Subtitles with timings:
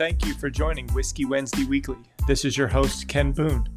[0.00, 1.98] thank you for joining Whiskey Wednesday Weekly.
[2.26, 3.68] This is your host, Ken Boone.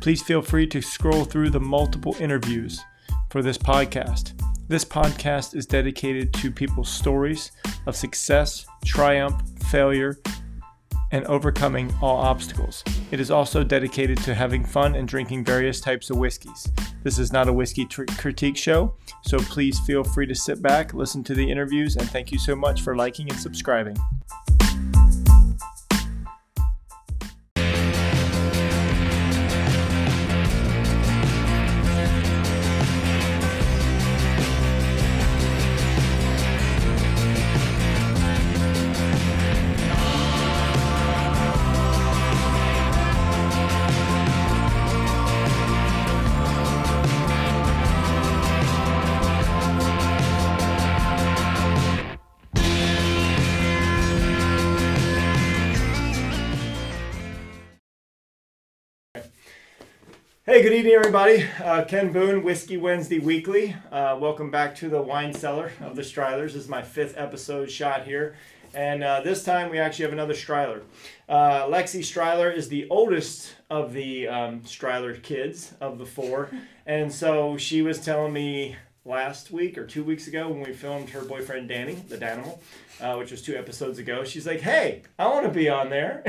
[0.00, 2.80] Please feel free to scroll through the multiple interviews
[3.28, 4.32] for this podcast.
[4.68, 7.52] This podcast is dedicated to people's stories
[7.84, 10.16] of success, triumph, failure,
[11.12, 12.82] and overcoming all obstacles.
[13.10, 16.72] It is also dedicated to having fun and drinking various types of whiskeys.
[17.02, 20.94] This is not a whiskey tr- critique show, so please feel free to sit back,
[20.94, 23.98] listen to the interviews, and thank you so much for liking and subscribing.
[60.58, 61.46] Hey, good evening, everybody.
[61.62, 63.76] Uh, Ken Boone, Whiskey Wednesday Weekly.
[63.92, 66.46] Uh, welcome back to the wine cellar of the Strylers.
[66.46, 68.34] This is my fifth episode shot here.
[68.74, 70.82] And uh, this time we actually have another Stryler.
[71.28, 76.50] Uh, Lexi Stryler is the oldest of the um, Stryler kids of the four.
[76.86, 78.74] And so she was telling me
[79.08, 82.58] last week or two weeks ago when we filmed her boyfriend Danny, the Danimal,
[83.00, 84.22] uh, which was two episodes ago.
[84.24, 86.22] She's like, "Hey, I want to be on there."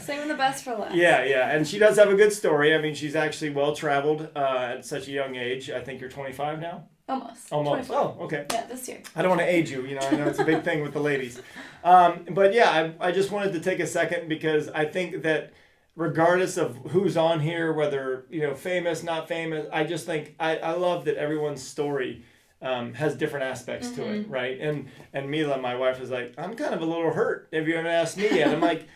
[0.02, 0.94] Saving the best for last.
[0.94, 2.74] Yeah, yeah, and she does have a good story.
[2.74, 5.70] I mean, she's actually well traveled uh, at such a young age.
[5.70, 6.84] I think you're 25 now.
[7.08, 7.52] Almost.
[7.52, 7.88] Almost.
[7.88, 7.96] 24.
[7.96, 8.46] Oh, okay.
[8.52, 8.98] Yeah, this year.
[9.14, 9.86] I don't want to age you.
[9.86, 11.40] You know, I know it's a big thing with the ladies.
[11.84, 15.52] Um, but yeah, I, I just wanted to take a second because I think that
[15.96, 20.58] regardless of who's on here, whether you know famous, not famous, I just think I,
[20.58, 22.22] I love that everyone's story
[22.62, 24.60] um, has different aspects to it, right?
[24.60, 27.48] And and Mila, my wife, is like, I'm kind of a little hurt.
[27.52, 28.48] if you ever asked me yet?
[28.48, 28.86] I'm like,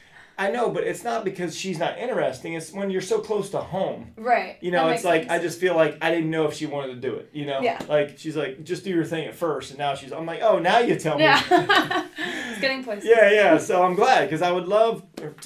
[0.40, 2.54] I know, but it's not because she's not interesting.
[2.54, 4.12] It's when you're so close to home.
[4.16, 4.56] Right.
[4.62, 5.32] You know, That it's like sense.
[5.32, 7.28] I just feel like I didn't know if she wanted to do it.
[7.34, 7.78] You know, Yeah.
[7.88, 10.12] like she's like, just do your thing at first, and now she's.
[10.12, 11.24] I'm like, oh, now you tell me.
[11.24, 11.42] Yeah.
[12.50, 13.04] it's getting places.
[13.08, 13.58] Yeah, yeah.
[13.58, 15.02] So I'm glad because I would love.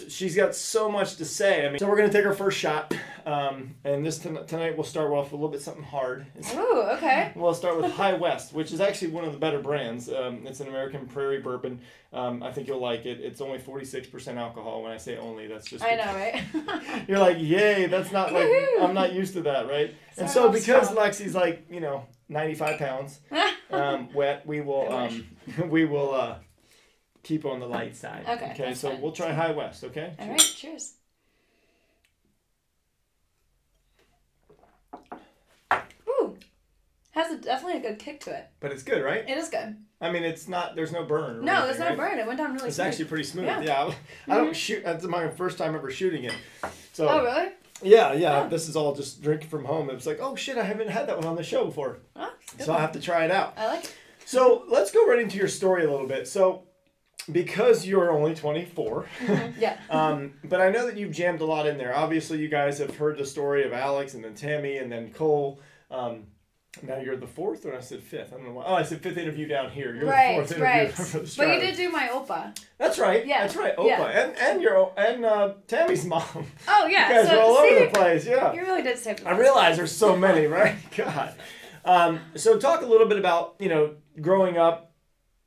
[0.09, 1.67] She's got so much to say.
[1.67, 4.85] I mean, so we're gonna take our first shot, um, and this ton- tonight we'll
[4.85, 6.27] start off with a little bit something hard.
[6.37, 7.33] It's- Ooh, okay.
[7.37, 10.09] We'll start with High West, which is actually one of the better brands.
[10.11, 11.81] Um, it's an American Prairie bourbon.
[12.13, 13.21] Um, I think you'll like it.
[13.21, 14.83] It's only 46% alcohol.
[14.83, 15.83] When I say only, that's just.
[15.85, 17.05] I know, right?
[17.09, 17.87] You're like, yay!
[17.87, 18.49] That's not like
[18.81, 19.95] I'm not used to that, right?
[20.17, 21.05] and so because strong.
[21.09, 23.21] Lexi's like, you know, 95 pounds,
[23.71, 25.27] um, wet, we will um,
[25.69, 26.37] we will uh,
[27.25, 28.25] keep on the light side.
[28.29, 28.75] Okay, Okay.
[28.75, 29.01] So fine.
[29.01, 29.83] we'll try High West.
[29.85, 30.15] Okay.
[30.19, 30.95] All right, cheers.
[36.09, 36.37] Ooh.
[37.15, 38.49] Has a, definitely a good kick to it.
[38.59, 39.29] But it's good, right?
[39.29, 39.77] It is good.
[40.01, 40.75] I mean, it's not.
[40.75, 41.45] There's no burn.
[41.45, 41.97] No, there's no right?
[41.97, 42.19] burn.
[42.19, 42.89] It went down really It's smooth.
[42.89, 43.45] actually pretty smooth.
[43.47, 43.61] Yeah.
[43.61, 43.95] Yeah.
[44.29, 44.83] I don't shoot.
[44.85, 46.35] That's my first time ever shooting it.
[46.93, 47.09] So.
[47.09, 47.51] Oh, really?
[47.83, 48.43] Yeah, yeah.
[48.45, 48.49] Oh.
[48.49, 49.91] This is all just drinking from home.
[49.91, 52.33] It was like, oh shit, I haven't had that one on the show before, Oh,
[52.55, 53.55] it's so I have to try it out.
[53.57, 53.95] I like it.
[54.27, 56.27] So let's go right into your story a little bit.
[56.27, 56.63] So,
[57.31, 59.07] because you're only 24,
[59.59, 59.79] Yeah.
[59.91, 61.95] um, but I know that you've jammed a lot in there.
[61.95, 65.61] Obviously, you guys have heard the story of Alex and then Tammy and then Cole.
[65.91, 66.25] Um,
[66.83, 68.33] now you're the fourth, or I said fifth.
[68.33, 68.65] I don't know why.
[68.67, 69.95] Oh, I said fifth interview down here.
[69.95, 71.37] You're right, the fourth interview right.
[71.37, 72.59] But you did do my Opa.
[72.79, 73.27] That's right.
[73.27, 73.77] Yeah, That's right.
[73.77, 74.25] Opa yeah.
[74.25, 76.25] and and your and uh, Tammy's mom.
[76.69, 77.09] Oh, yeah.
[77.09, 78.27] you guys so, are all see, over the place.
[78.27, 78.53] Yeah.
[78.53, 80.77] You really did the I realize there's so many, right?
[80.97, 81.35] God.
[81.85, 84.95] Um, so talk a little bit about you know growing up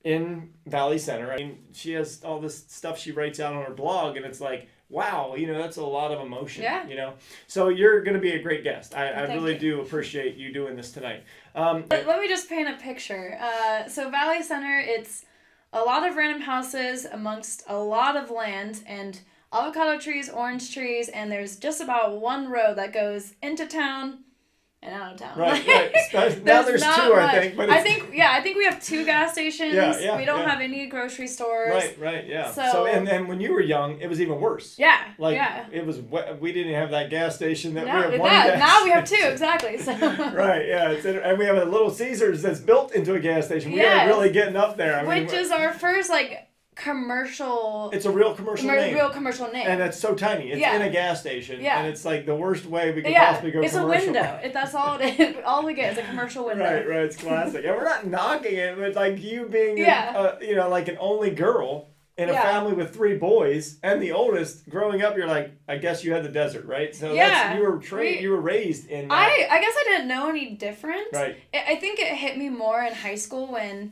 [0.04, 1.32] in Valley Center.
[1.32, 4.40] I mean, she has all this stuff she writes out on her blog, and it's
[4.40, 6.64] like, wow, you know, that's a lot of emotion.
[6.64, 6.88] Yeah.
[6.88, 7.14] You know,
[7.48, 8.96] so you're going to be a great guest.
[8.96, 9.60] I, I Thank really you.
[9.60, 11.24] do appreciate you doing this tonight.
[11.56, 13.38] Um, Let, let me just paint a picture.
[13.42, 15.26] Uh, so Valley Center, it's
[15.74, 19.20] a lot of random houses amongst a lot of land and
[19.52, 24.20] avocado trees, orange trees, and there's just about one road that goes into town
[24.84, 25.38] and out of town.
[25.38, 25.66] Right,
[26.14, 26.44] right.
[26.44, 27.36] Now there's two, I much.
[27.36, 29.74] think, but I think yeah, I think we have two gas stations.
[29.74, 30.50] Yeah, yeah, we don't yeah.
[30.50, 31.72] have any grocery stores.
[31.74, 32.52] right, right, yeah.
[32.52, 34.78] So, So- and then when you were young, it was even worse.
[34.78, 34.98] Yeah.
[35.18, 35.66] Like yeah.
[35.72, 38.60] it was, we- we didn't have that gas station that we Now, have one gas
[38.60, 39.78] now we have two exactly.
[39.80, 43.46] So right, yeah, it's and we have a little Caesars that's built into a gas
[43.46, 43.72] station.
[43.72, 44.06] We Yes.
[44.06, 45.00] are really getting up there.
[45.00, 46.47] I mean, which is our first like
[46.78, 49.66] commercial, it's a real commercial mer- name, real commercial name.
[49.68, 50.52] and it's so tiny.
[50.52, 50.76] It's Yeah.
[50.76, 51.80] in a gas station, Yeah.
[51.80, 54.40] and it's like the worst way we could yeah, possibly go it's a window.
[54.44, 55.36] It, that's all it is.
[55.46, 56.64] All we get is a commercial window.
[56.64, 60.14] Right, right, it's classic, and we're not knocking it, but like you being, Yeah.
[60.16, 62.42] uh, you know, like an only girl in a Yeah.
[62.42, 66.24] family with three boys, and the oldest, growing up, you're like, I guess you had
[66.24, 66.94] the desert, right?
[66.96, 69.08] So Yeah, that's you were trained, you were raised in.
[69.08, 69.14] That.
[69.14, 71.08] I I guess I didn't know any different.
[71.14, 71.38] Right.
[71.54, 73.92] I think it hit me more in high school when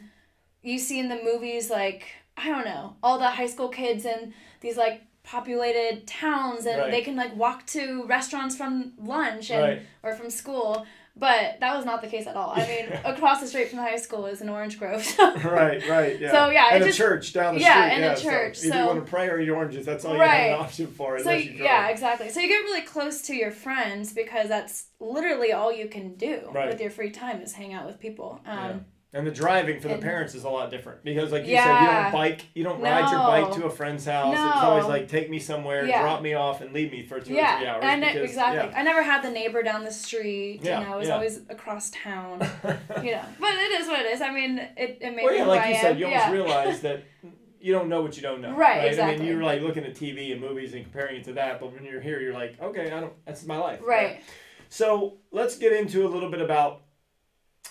[0.64, 4.34] you see in the movies like I don't know, all the high school kids in
[4.62, 6.92] these like populated towns and Right.
[6.92, 9.82] they can like walk to restaurants from lunch and Right.
[10.04, 10.86] or from school.
[11.18, 12.52] But that was not the case at all.
[12.54, 15.02] I mean, across the street from the high school is an Orange Grove.
[15.02, 15.34] So.
[15.50, 16.30] right, right, yeah.
[16.38, 17.70] So, yeah, and a just- church down the street.
[17.70, 18.04] yeah, street.
[18.04, 20.20] and a church, So if you want to pray or eat oranges, that's all you
[20.22, 21.18] have an option for.
[21.20, 22.30] So Unless you yeah, exactly.
[22.30, 26.50] So you get really close to your friends because that's literally all you can do
[26.54, 26.68] Right.
[26.68, 28.42] with your free time is hang out with people.
[28.46, 28.74] Um, Yeah.
[29.16, 31.88] And the driving for the parents is a lot different because, like you said, you
[31.88, 34.34] don't bike, you don't ride your bike to a friend's house.
[34.34, 36.02] It's always like take me somewhere, Yeah.
[36.02, 37.84] drop me off, and leave me for two yeah, or three hours.
[37.86, 38.76] and I because, exactly.
[38.76, 40.60] I never had the neighbor down the street.
[40.64, 41.14] Yeah, you know, it was yeah.
[41.14, 42.46] always across town.
[43.02, 44.22] You know, but it is what it is.
[44.22, 45.82] I mean, it, it made well, yeah, like I you am.
[45.82, 46.32] said, you almost yeah.
[46.32, 47.04] realize that
[47.62, 48.54] you don't know what you don't know.
[48.56, 49.16] Right, Exactly.
[49.16, 51.74] I mean, you're like looking at TV and movies and comparing it to that, but
[51.74, 53.14] when you're here, you're like, okay, I don't.
[53.26, 53.80] That's my life.
[53.84, 54.22] Right.
[54.70, 56.82] So let's get into a little bit about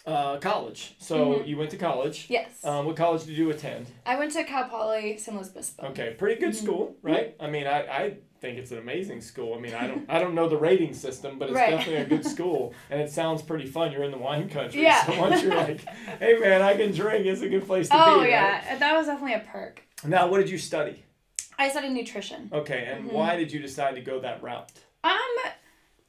[0.06, 0.94] uh, college.
[0.98, 1.46] So Mhm.
[1.48, 2.26] you went to college.
[2.28, 2.62] Yes.
[2.64, 3.86] Um, what college did you attend?
[4.04, 5.86] I went to Cal Poly San Luis Obispo.
[5.88, 6.62] Okay, pretty good Mhm.
[6.62, 7.34] school, right?
[7.40, 9.54] I mean, I, I think it's an amazing school.
[9.54, 11.70] I mean, I don't I don't know the rating system, but it's Right.
[11.70, 13.92] definitely a good school, and it sounds pretty fun.
[13.92, 15.04] You're in the wine country, Yeah.
[15.06, 15.80] so once you're like,
[16.20, 17.24] hey man, I can drink.
[17.24, 18.26] It's a good place to Oh be.
[18.26, 19.82] Oh yeah, that was definitely a perk.
[20.04, 21.02] Now, what did you study?
[21.58, 22.50] I studied nutrition.
[22.52, 23.12] Okay, and Mhm.
[23.12, 24.70] why did you decide to go that route?
[25.02, 25.36] Um,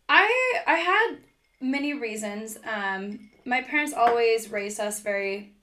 [0.09, 1.17] I I had
[1.61, 2.57] many reasons.
[2.65, 5.53] Um, my parents always raised us very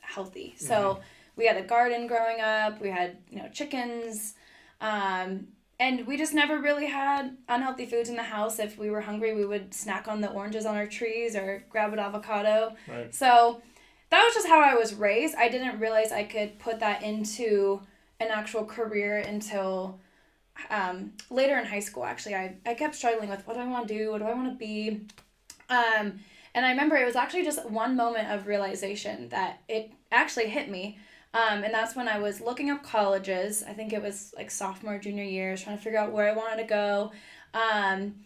[0.00, 0.54] healthy.
[0.56, 1.00] So
[1.36, 2.80] we had a garden growing up.
[2.80, 4.34] We had you know chickens,
[4.80, 5.48] um,
[5.78, 8.58] and we just never really had unhealthy foods in the house.
[8.58, 11.92] If we were hungry, we would snack on the oranges on our trees or grab
[11.92, 12.74] an avocado.
[12.88, 13.14] Right.
[13.14, 13.62] So
[14.10, 15.34] that was just how I was raised.
[15.36, 17.80] I didn't realize I could put that into
[18.20, 19.98] an actual career until
[20.70, 22.04] um, later in high school.
[22.04, 24.10] Actually, I, I kept struggling with what do I want to do?
[24.12, 25.06] What do I want to be?
[25.68, 26.20] Um,
[26.54, 30.70] and I remember it was actually just one moment of realization that it actually hit
[30.70, 30.98] me.
[31.34, 33.64] Um, and that's when I was looking up colleges.
[33.66, 36.62] I think it was like sophomore, junior year, trying to figure out where I wanted
[36.62, 37.12] to go.
[37.54, 38.16] Um,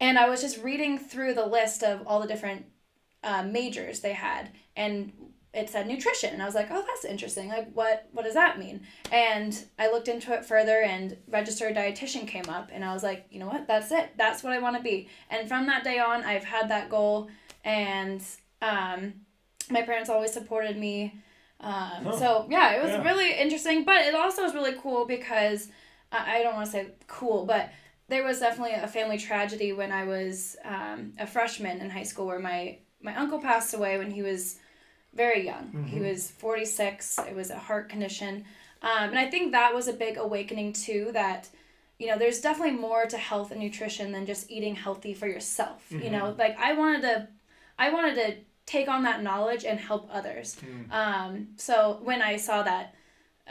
[0.00, 2.66] and I was just reading through the list of all the different
[3.22, 5.12] uh, majors they had, and
[5.54, 7.48] it said nutrition, and I was like, oh, that's interesting.
[7.48, 8.80] Like, what what does that mean?
[9.12, 13.26] And I looked into it further, and registered dietitian came up, and I was like,
[13.30, 13.68] you know what?
[13.68, 14.10] That's it.
[14.16, 15.08] That's what I want to be.
[15.30, 17.28] And from that day on, I've had that goal,
[17.64, 18.22] and
[18.60, 19.14] um,
[19.70, 21.14] my parents always supported me.
[21.60, 22.12] Um, Huh.
[22.18, 23.04] So yeah, it was Yeah.
[23.04, 25.68] really interesting, but it also was really cool because
[26.10, 27.70] I, I don't want to say cool, but
[28.08, 32.26] there was definitely a family tragedy when I was um, a freshman in high school
[32.26, 34.58] where my, my uncle passed away when he was
[35.14, 35.76] very young.
[35.86, 36.08] He Mhm.
[36.10, 37.18] was 46.
[37.28, 38.44] It was a heart condition.
[38.82, 41.48] Um, and I think that was a big awakening too that,
[41.98, 45.86] you know, there's definitely more to health and nutrition than just eating healthy for yourself.
[46.02, 47.28] You know, like I wanted to,
[47.82, 50.56] I wanted to take on that knowledge and help others.
[50.60, 50.92] Hmm.
[50.92, 52.94] Um, so when I saw that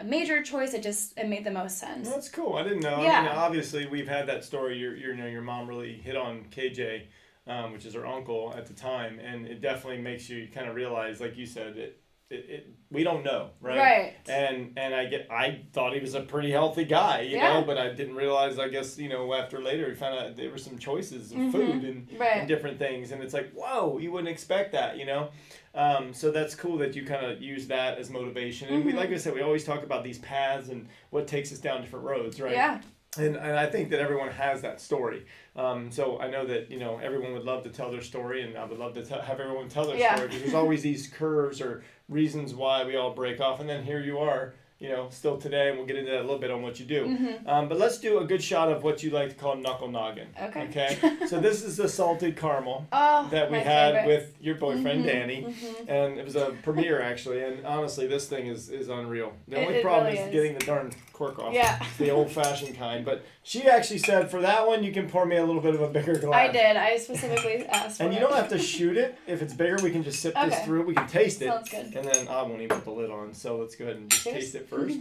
[0.06, 2.10] major choice, it just, it made the most sense.
[2.10, 2.56] That's cool.
[2.56, 2.94] I didn't know.
[2.96, 3.34] I mean, Yeah.
[3.36, 4.78] obviously, we've had that story.
[4.78, 7.08] Your, your, you know, your mom really hit on KJ,
[7.46, 10.76] um, which is her uncle at the time, and it definitely makes you kind of
[10.76, 12.01] realize, like you said, it,
[12.32, 13.78] it, it we don't know, right?
[13.78, 14.14] Right.
[14.28, 17.54] And and I get, I thought he was a pretty healthy guy, you Yeah.
[17.60, 18.60] know, but I didn't realize.
[18.60, 21.52] I guess you know after later we found out there were some choices of Mhm.
[21.52, 22.38] food and Right.
[22.38, 25.30] and different things and it's like whoa you wouldn't expect that you know
[25.74, 28.96] um, so that's cool that you kind of use that as motivation and we Mhm.
[28.98, 32.06] like i said we always talk about these paths and what takes us down different
[32.06, 32.82] roads right Yeah.
[33.18, 36.80] and, and i think that everyone has that story um, so i know that you
[36.80, 39.40] know everyone would love to tell their story and i would love to tell, have
[39.40, 40.16] everyone tell their Yeah.
[40.16, 43.84] story because there's always these curves or reasons why we all break off and then
[43.84, 46.50] here you are you know still today and we'll get into that a little bit
[46.52, 47.48] on what you do Mm-hmm.
[47.48, 50.28] um, but let's do a good shot of what you like to call knuckle noggin
[50.42, 50.64] Okay.
[50.70, 50.98] okay
[51.28, 54.08] so this is the salted caramel Oh, that we had favorite.
[54.08, 55.88] with your boyfriend Mhm, Danny, mhm.
[55.88, 57.44] and it was a premiere actually.
[57.44, 59.34] And honestly, this thing is is unreal.
[59.48, 60.34] The It- only problem really is, is.
[60.34, 61.54] getting the darn cork off.
[61.54, 61.78] Yeah.
[61.82, 63.06] It's the old fashioned kind.
[63.06, 65.82] But she actually said for that one, you can pour me a little bit of
[65.82, 66.50] a bigger glass.
[66.50, 66.76] I did.
[66.76, 68.22] I specifically asked for And you it.
[68.24, 69.16] don't have to shoot it.
[69.28, 70.84] If it's bigger, we can just sip this through.
[70.88, 71.48] We can taste it.
[71.50, 71.94] Sounds good.
[71.96, 73.34] And then I won't even put the lid on.
[73.36, 74.36] So let's go ahead and just Cheers.
[74.36, 75.00] taste it first.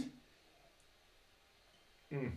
[2.13, 2.31] Mm.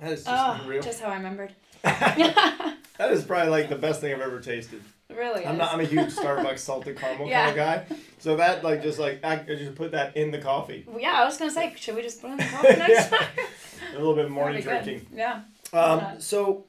[0.00, 0.82] That is just Oh, unreal.
[0.82, 1.54] just how I remembered.
[1.82, 2.76] that
[3.10, 4.82] is probably like the best thing I've ever tasted.
[5.10, 5.58] really I'm is.
[5.58, 5.72] not.
[5.74, 7.52] I'm a huge Starbucks salted caramel Yeah.
[7.52, 7.96] kind of guy.
[8.18, 10.84] So that like just like I, I just put that in the coffee.
[10.86, 13.10] Well, yeah, I was gonna say, should we just put it in the coffee next
[13.10, 13.28] time?
[13.94, 14.84] A little bit more That'd good.
[14.84, 15.06] drinking.
[15.14, 15.42] Yeah.
[15.72, 16.64] Um, so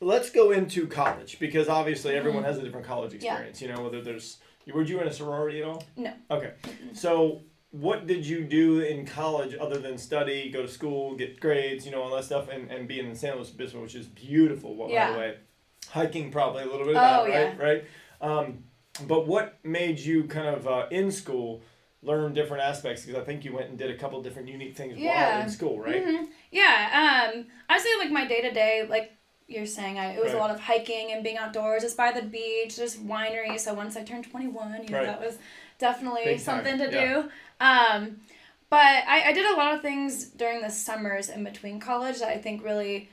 [0.00, 2.46] let's go into college because obviously everyone Mhm.
[2.46, 3.24] has a different college experience.
[3.40, 3.48] Yeah.
[3.48, 3.62] experience.
[3.62, 4.38] You know whether there's
[4.72, 5.82] were you in a sorority at all?
[5.96, 6.12] No.
[6.30, 6.52] Okay.
[6.92, 11.84] So what did you do in college other than study, go to school, get grades,
[11.84, 14.06] you know, all that stuff, and, and be in the San Luis Obispo, which is
[14.06, 15.12] beautiful, by Yeah.
[15.12, 15.36] the way.
[15.90, 17.58] Hiking probably a little bit of Oh, that, right?
[17.60, 17.84] Right.
[18.20, 18.64] Um,
[19.06, 21.62] but what made you kind of uh, in school
[22.02, 24.96] learn different aspects because I think you went and did a couple different unique things
[24.98, 25.34] Yeah.
[25.34, 26.02] while in school, right?
[26.04, 27.30] hmm Yeah.
[27.34, 29.12] Um, I say like my day to day, like
[29.48, 31.84] you're saying, I, it was a lot of hiking and being outdoors.
[31.84, 32.76] It's by the beach.
[32.76, 33.58] There's winery.
[33.60, 35.06] So once I turned 21, you know, Right.
[35.06, 35.38] that was
[35.78, 37.22] definitely Big time, something to yeah.
[37.22, 37.30] do.
[37.60, 38.16] Um,
[38.68, 42.28] but I, I did a lot of things during the summers in between college that
[42.28, 43.08] I think really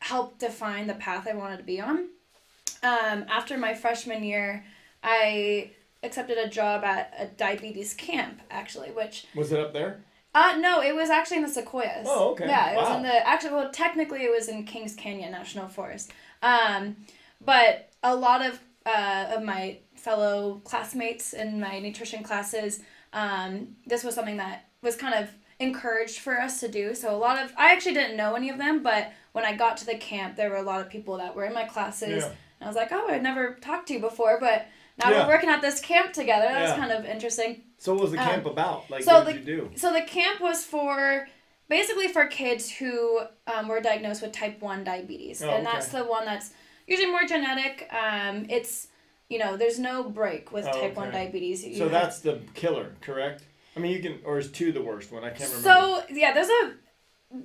[0.00, 2.08] helped define the path I wanted to be on.
[2.82, 4.64] Um, after my freshman year,
[5.02, 5.70] I
[6.02, 10.00] accepted a job at a diabetes camp, actually, which Was it up there?
[10.34, 12.06] Uh no, it was actually in the Sequoias.
[12.08, 12.46] Oh, okay.
[12.46, 12.96] Yeah, it was Wow.
[12.98, 16.12] in the actually well technically it was in Kings Canyon National Forest.
[16.42, 16.96] Um,
[17.40, 22.80] but a lot of uh, of my fellow classmates in my nutrition classes,
[23.12, 26.94] um, this was something that was kind of encouraged for us to do.
[26.94, 29.76] So a lot of I actually didn't know any of them, but when I got
[29.78, 32.24] to the camp, there were a lot of people that were in my classes.
[32.24, 32.30] Yeah.
[32.60, 34.66] And I was like, oh, I'd never talked to you before, but
[35.04, 35.26] now Yeah.
[35.26, 36.46] we're working at this camp together.
[36.46, 36.70] That Yeah.
[36.70, 37.62] was kind of interesting.
[37.78, 38.90] So what was the Um, camp about?
[38.90, 39.70] Like, so what the- did you do?
[39.76, 41.28] So the camp was for
[41.68, 45.42] basically for kids who um, were diagnosed with type 1 diabetes.
[45.42, 45.76] Oh, and okay.
[45.76, 46.50] that's the one that's
[46.86, 47.88] usually more genetic.
[47.92, 48.88] Um, it's,
[49.28, 51.64] you know, there's no break with Oh, type 1 diabetes.
[51.66, 53.42] You So have- that's the killer, correct?
[53.76, 55.24] I mean, you can, or is two the worst one?
[55.24, 55.62] I can't remember.
[55.68, 56.74] So yeah, there's a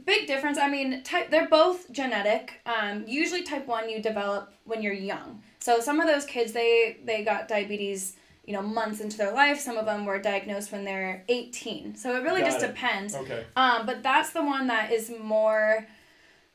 [0.06, 0.58] big difference.
[0.58, 2.56] I mean, type they're both genetic.
[2.66, 5.42] Um, usually type one you develop when you're young.
[5.60, 9.60] So some of those kids they they got diabetes, you know, months into their life.
[9.60, 11.96] Some of them were diagnosed when they're 18.
[11.96, 12.68] So it really Got just it.
[12.68, 13.16] depends.
[13.16, 13.46] okay.
[13.56, 15.88] Um, but that's the one that is more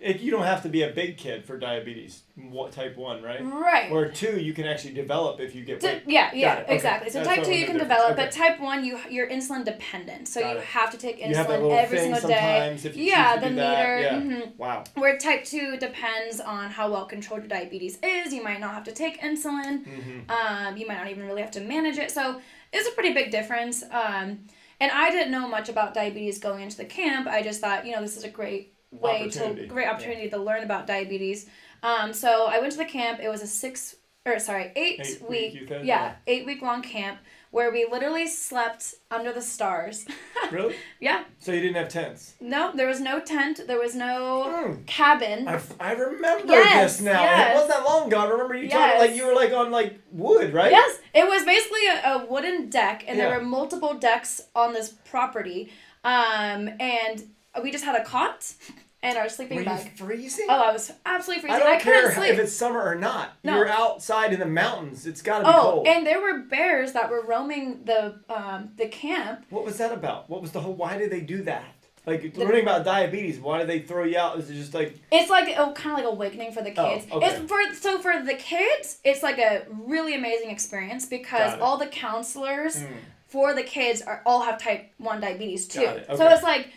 [0.02, 3.40] It, you don't have to be a big kid for diabetes, what type one, right?
[3.44, 3.90] right.
[3.92, 6.74] Or two, you can actually develop if you get yeah, yeah, okay.
[6.74, 7.10] exactly.
[7.10, 8.36] So That's type two you can develop, difference.
[8.36, 10.26] but type one you you're insulin dependent.
[10.26, 10.64] So Got you it.
[10.64, 12.78] have to take You have that insulin every single day.
[12.94, 14.00] Yeah, the meter.
[14.00, 14.20] Yeah.
[14.20, 14.56] mhm.
[14.56, 14.82] Wow.
[14.94, 18.32] Where type 2 depends on how well controlled your diabetes is.
[18.34, 19.84] You might not have to take insulin.
[19.86, 22.10] hmm Um, you might not even really have to manage it.
[22.10, 22.40] So
[22.72, 23.82] it's a pretty big difference.
[23.84, 24.40] Um,
[24.80, 27.28] and I didn't know much about diabetes going into the camp.
[27.28, 29.62] I just thought, you know, this is a great way Opportunity.
[29.62, 31.48] to great opportunity to learn about diabetes.
[31.82, 33.18] Um, so I went to the camp.
[33.20, 35.84] It was a six or sorry, eight, Eight week, week, said?
[35.84, 36.14] yeah, Yeah.
[36.28, 37.18] eight week long camp
[37.50, 40.06] where we literally slept under the stars.
[40.52, 40.74] Really?
[41.00, 41.24] yeah.
[41.38, 42.34] So you didn't have tents?
[42.38, 43.62] No, there was no tent.
[43.66, 44.82] There was no Hmm.
[44.84, 45.48] cabin.
[45.48, 47.22] I, I remember Yes, this now.
[47.22, 47.50] yes.
[47.50, 48.18] It wasn't that long ago.
[48.20, 50.70] I remember you talking like you were like on like wood, right?
[50.70, 53.30] Yes, it was basically a, a wooden deck, and Yeah.
[53.30, 55.72] there were multiple decks on this property.
[56.04, 57.24] Um, and
[57.62, 58.52] we just had a cot
[59.02, 59.96] and our sleeping Were you bag.
[59.98, 60.46] freezing?
[60.48, 61.58] Oh, I was absolutely I freezing.
[61.66, 62.32] don't I, couldn't care sleep.
[62.34, 63.30] if it's summer or not.
[63.42, 63.56] No.
[63.56, 65.06] You're outside in the mountains.
[65.06, 65.86] It's got to be oh, cold.
[65.88, 69.44] and there were bears that were roaming the um, the camp.
[69.50, 70.30] What was that about?
[70.30, 70.74] What was the whole?
[70.74, 71.64] Why did they do that?
[72.04, 73.38] Like The- learning about diabetes.
[73.38, 74.38] Why did they throw you out?
[74.38, 77.06] Is it just like It's like oh, kind of like awakening for the kids.
[77.10, 77.34] Oh, kids.
[77.38, 77.42] okay.
[77.42, 81.86] It's for so for the kids, it's like a really amazing experience because all the
[81.86, 82.88] counselors mm,
[83.28, 85.80] for the kids are all have type 1 diabetes too.
[85.80, 86.70] It, So it's like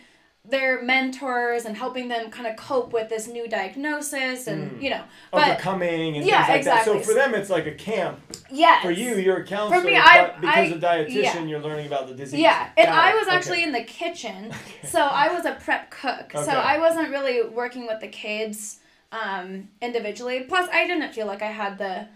[0.48, 4.82] they're mentors and helping them kind of cope with this new diagnosis and Mm.
[4.82, 5.02] you know.
[5.32, 6.80] But overcoming and Yeah, things like that?
[6.82, 7.02] exactly.
[7.02, 8.20] So for them, it's like a camp.
[8.50, 8.82] yes.
[8.84, 9.80] For you, you're a counselor.
[9.80, 11.42] For me, I- because I- of dietitian, yeah.
[11.42, 12.40] you're learning about the disease.
[12.40, 13.36] Yeah, and Got I it, was okay.
[13.36, 14.52] actually in the kitchen,
[14.84, 16.32] so I was a prep cook.
[16.34, 16.44] Okay.
[16.44, 18.78] So I wasn't really working with the kids
[19.12, 20.40] um, individually.
[20.48, 22.08] Plus, I didn't feel like I had the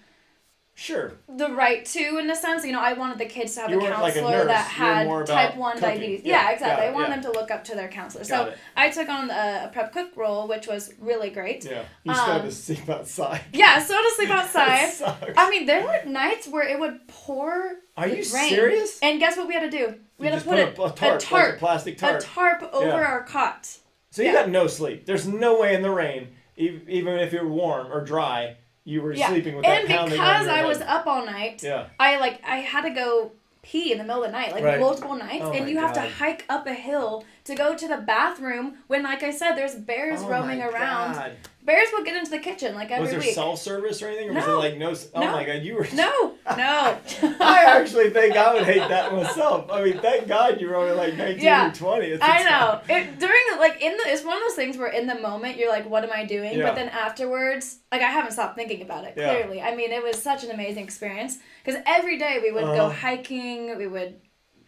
[0.81, 1.13] Sure.
[1.29, 2.65] the right to, in a sense.
[2.65, 4.67] You know, I wanted the kids to have You a weren't like a counselor that
[4.67, 5.89] had type one cooking.
[6.01, 6.21] diabetes.
[6.25, 6.87] Yeah, Yeah, exactly.
[6.87, 7.15] I wanted yeah.
[7.21, 8.25] them to look up to their counselor.
[8.25, 8.59] Got so it.
[8.77, 11.67] I took on a, a prep cook role, which was really great.
[11.67, 11.83] Yeah.
[12.05, 13.43] You still Um, to sleep outside.
[13.53, 14.89] Yeah, so to sleep That outside.
[14.91, 15.33] sucks.
[15.37, 17.73] I mean, there were nights where it would pour.
[17.99, 18.49] Are you rain.
[18.49, 18.99] serious?
[19.03, 19.95] And guess what we had to do?
[20.17, 22.23] We You had to put, a, a tarp, tarp, like a plastic a tarp.
[22.25, 22.95] tarp over Yeah.
[23.05, 23.67] our cot.
[24.11, 25.05] so you got no sleep.
[25.05, 28.57] There's no way in the rain, even if you're warm or dry,
[28.91, 29.29] you were Yeah.
[29.29, 30.67] sleeping with that And on because I head.
[30.67, 31.87] was up all night, Yeah.
[31.99, 33.33] I like I had to go
[33.63, 34.81] pee in the middle of the night, like Right.
[34.81, 37.99] multiple nights, Oh and you have to hike up a hill to go to the
[37.99, 41.33] bathroom when, like I said, there's bears Oh roaming my around.
[41.71, 43.03] Bears will get into the kitchen like every week.
[43.03, 43.35] Was there week.
[43.35, 44.95] self service or anything, or was it like no?
[45.15, 45.33] Oh No.
[45.33, 45.87] my god, you were.
[45.95, 46.97] No, no.
[47.41, 49.71] I actually think I would hate that myself.
[49.71, 51.71] I mean, thank God you were only like 19 Yeah.
[51.71, 52.07] or 20.
[52.07, 52.81] It's I know.
[52.89, 55.71] It during like in the it's one of those things where in the moment you're
[55.71, 56.59] like, what am I doing?
[56.59, 56.67] Yeah.
[56.67, 59.15] But then afterwards, like I haven't stopped thinking about it.
[59.17, 59.33] Yeah.
[59.35, 62.87] Clearly, I mean, it was such an amazing experience because every day we would go
[62.87, 62.91] Uh-huh.
[62.91, 63.77] hiking.
[63.79, 64.21] We would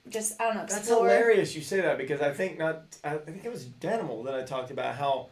[0.09, 2.97] just I don't know That's hilarious you say that because I think not.
[3.05, 5.31] I I think it was Danimal that I talked about how,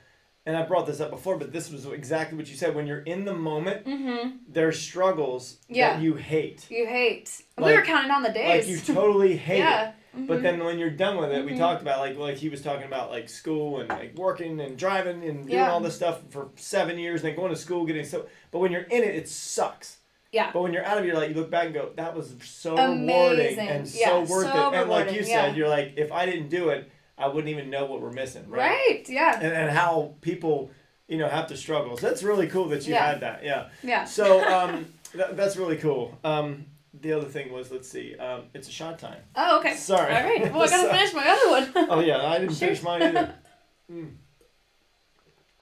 [0.50, 2.74] and I brought this up before, but this was exactly what you said.
[2.74, 4.30] When you're in the moment, Mm-hmm.
[4.48, 5.94] there's struggles Yeah.
[5.94, 6.68] that you hate.
[6.70, 7.42] You hate.
[7.56, 8.66] we were counting on the days.
[8.66, 9.62] Like you totally hate it.
[9.62, 9.92] yeah.
[10.12, 11.58] But then when you're done with it, we Mhm.
[11.58, 15.22] talked about like like he was talking about like school and like working and driving
[15.22, 15.70] and doing Yeah.
[15.70, 18.26] all this stuff for seven years and then going to school getting so.
[18.50, 19.98] But when you're in it, it sucks
[20.32, 20.50] Yeah.
[20.52, 22.34] But when you're out of it, you're like, you look back and go, that was
[22.42, 23.06] so rewarding
[23.54, 23.68] Amazing.
[23.68, 24.76] and so worth so it.
[24.80, 25.54] And like you said, yeah.
[25.56, 28.70] you're like, if I didn't do it, I wouldn't even know what we're missing, right?
[28.70, 29.04] Right.
[29.08, 29.34] Yeah.
[29.34, 30.70] And, and how people,
[31.08, 31.96] you know, have to struggle.
[31.96, 33.06] So that's really cool that you Yeah.
[33.06, 33.44] had that.
[33.44, 33.68] Yeah.
[33.82, 34.04] Yeah.
[34.04, 36.18] So um, that, that's really cool.
[36.24, 36.66] Um,
[37.00, 39.20] the other thing was, let's see, um, it's a shot time.
[39.36, 39.74] Oh, okay.
[39.74, 40.14] Sorry.
[40.14, 40.52] All right.
[40.52, 40.98] Well, I gotta Sorry.
[40.98, 41.88] finish my other one.
[41.90, 42.58] Oh yeah, I didn't Shoot.
[42.60, 43.34] finish mine either.
[43.92, 44.12] Mm.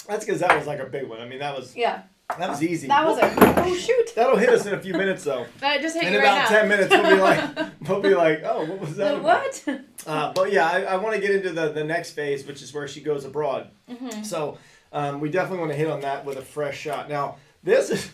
[0.07, 1.21] That's because that was like a big one.
[1.21, 2.03] I mean, that was yeah.
[2.37, 2.89] That was easy.
[2.89, 3.35] That was a.
[3.65, 4.15] Oh shoot!
[4.15, 5.47] That'll hit us in a few minutes though.
[5.61, 6.59] That just hit In you about right now.
[6.59, 9.17] ten minutes, we'll be like, we'll be like, oh, what was that?
[9.17, 9.65] The what?
[10.07, 12.73] Uh, but yeah, I, I want to get into the the next phase, which is
[12.75, 13.71] where she goes abroad.
[13.89, 14.59] hmm So
[14.93, 17.09] um, we definitely want to hit on that with a fresh shot.
[17.09, 18.11] Now this is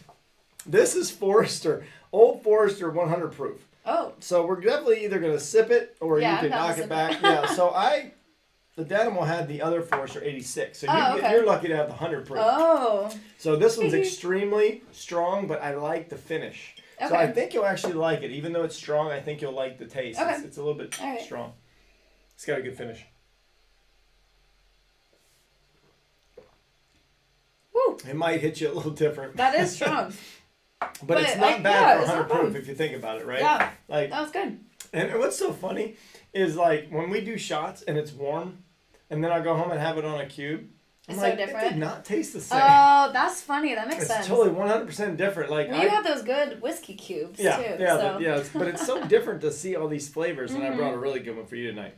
[0.65, 3.67] this is Forester, old Forester 100 proof.
[3.85, 4.13] Oh.
[4.21, 7.21] So we're definitely either gonna sip it or Yeah, you can knock it back.
[7.23, 7.47] yeah.
[7.47, 8.14] So I,
[8.77, 10.79] the Danimal had the other Forester 86.
[10.81, 11.31] So you, Oh, okay.
[11.31, 12.41] you're lucky to have the 100 proof.
[12.43, 13.11] Oh.
[13.39, 16.75] So this one's extremely strong, but I like the finish.
[17.01, 17.09] Okay.
[17.09, 19.11] So I think you'll actually like it, even though it's strong.
[19.11, 20.19] I think you'll like the taste.
[20.21, 20.45] It's, Okay.
[20.47, 21.21] it's a little bit right.
[21.21, 21.53] strong.
[22.35, 23.05] It's got a good finish.
[27.73, 27.99] Woo.
[28.09, 29.37] It might hit you a little different.
[29.37, 30.13] That is strong.
[30.81, 33.21] but, but, it's not like, bad yeah, for it's 100 proof if you think about
[33.21, 33.41] it, right?
[33.41, 33.71] Yeah.
[33.89, 34.59] Like, That was good.
[34.93, 35.97] and what's so funny
[36.33, 38.59] is like when we do shots and it's warm,
[39.15, 40.61] and then I go home and have it on a cube.
[41.09, 41.69] I'm It's so like, it different?
[41.71, 42.61] did not taste the same.
[42.63, 43.75] Oh, that's funny.
[43.75, 44.27] That makes it's sense.
[44.27, 45.51] totally 100% different.
[45.51, 47.83] Like well, I, you have those good whiskey cubes yeah, too.
[47.83, 48.13] yeah, so.
[48.15, 48.31] but, yeah.
[48.37, 51.21] it's- But it's so different to see all these flavors, and I brought a really
[51.21, 51.95] good one for you tonight.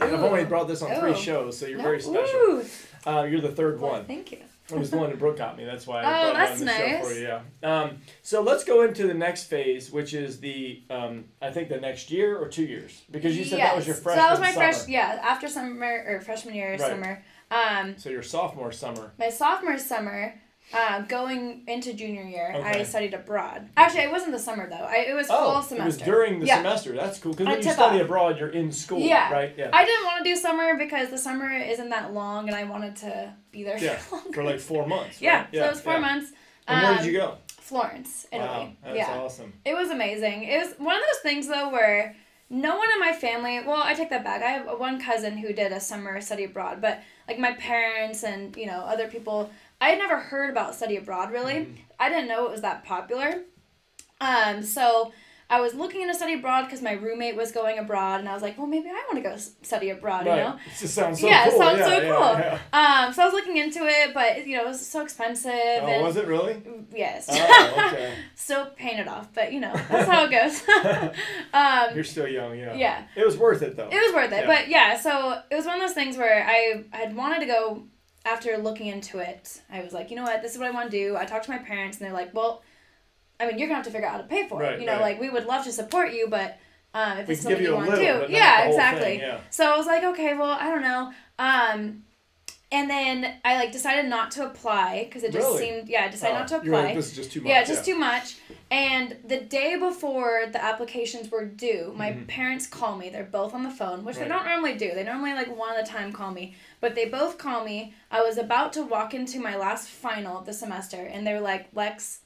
[0.00, 1.84] And I've only brought this on three shows, so you're No?
[1.84, 2.62] very special.
[3.06, 4.04] Uh, you're the third Well, one.
[4.06, 4.38] thank you.
[4.70, 5.64] It was the one that Brooke got me.
[5.64, 7.08] That's why I Oh, that's on the show nice.
[7.08, 7.22] for you.
[7.26, 7.40] Yeah.
[7.62, 11.80] Um, so let's go into the next phase, which is the um, I think the
[11.80, 14.02] next year or two years, because you said that was your Yes.
[14.02, 14.72] freshman So that was my summer.
[14.72, 14.88] fresh.
[14.88, 16.80] Yeah, after summer or freshman year, Right.
[16.80, 17.24] summer.
[17.50, 19.12] Um, So your sophomore summer.
[19.18, 20.34] my sophomore summer,
[20.72, 22.80] uh, going into junior year, Okay.
[22.80, 23.68] I studied abroad.
[23.76, 24.76] Actually, it wasn't the summer though.
[24.76, 25.84] I, it was Oh, fall it semester.
[25.86, 26.56] was during the yeah.
[26.58, 26.92] semester.
[26.92, 27.32] That's cool.
[27.32, 28.04] Because when you study off.
[28.04, 29.32] abroad, you're in school, Yeah.
[29.32, 29.54] right?
[29.56, 29.70] Yeah.
[29.72, 32.96] I didn't want to do summer because the summer isn't that long, and I wanted
[32.96, 33.96] to be there Yeah,
[34.34, 35.22] for like four months.
[35.22, 35.48] yeah, right?
[35.54, 35.98] so it was four yeah.
[36.00, 36.32] months.
[36.66, 37.38] And where did Um, you go?
[37.48, 38.46] Florence, Italy.
[38.48, 39.18] Wow, that's yeah.
[39.18, 39.52] awesome.
[39.64, 40.44] It was amazing.
[40.44, 42.16] It was one of those things though where
[42.50, 43.60] no one in my family.
[43.66, 44.42] Well, I take that back.
[44.42, 48.56] I have one cousin who did a summer study abroad, but like my parents and
[48.56, 51.54] you know other people, I had never heard about study abroad really.
[51.54, 51.76] Mhm.
[52.00, 53.42] I didn't know it was that popular.
[54.20, 55.12] Um, so
[55.50, 58.42] I was looking into study abroad because my roommate was going abroad, and I was
[58.42, 60.26] like, well, maybe I want to go study abroad.
[60.26, 60.36] right.
[60.36, 60.56] You know.
[60.66, 62.38] It just sounds so Yeah, it sounds yeah, so yeah, cool.
[62.38, 62.58] Yeah.
[63.06, 65.50] Um, so I was looking into it, but you know it was so expensive.
[65.54, 66.62] Oh, was it really?
[66.94, 67.28] Yes.
[67.30, 68.12] Oh, okay.
[68.34, 70.62] Still paying it off, but you know that's how it goes.
[71.54, 72.74] um, You're still young, yeah.
[72.74, 73.88] yeah, It was worth it though.
[73.90, 74.46] it was worth it.
[74.46, 77.84] But yeah, so it was one of those things where I had wanted to go
[78.28, 79.60] after looking into it.
[79.70, 81.16] I was like, you know what, this is what I want to do.
[81.16, 82.62] I talked to my parents, and they're like, well,
[83.40, 84.80] I mean, you're gonna have to figure out how to pay for Right, it.
[84.80, 85.02] You know, right.
[85.02, 86.58] like we would love to support you, but
[86.94, 89.02] um, if we it's something you you want to do, yeah, exactly.
[89.02, 89.40] Thing, yeah.
[89.50, 91.12] So I was like, okay, well, I don't know.
[91.38, 92.04] Um,
[92.70, 95.58] and then I like decided not to apply because it just Really?
[95.64, 96.70] seemed yeah, I decided Oh, not to apply.
[96.82, 97.48] like, this is just too much.
[97.48, 98.36] Yeah, just too much.
[98.70, 102.26] And the day before the applications were due, my Mhm.
[102.28, 103.08] parents call me.
[103.08, 104.24] They're both on the phone, which Right.
[104.24, 104.92] they don't normally do.
[104.94, 107.94] They normally like one at a time call me, but they both call me.
[108.10, 111.68] I was about to walk into my last final of the semester, and they're like,
[111.74, 112.20] "Lex,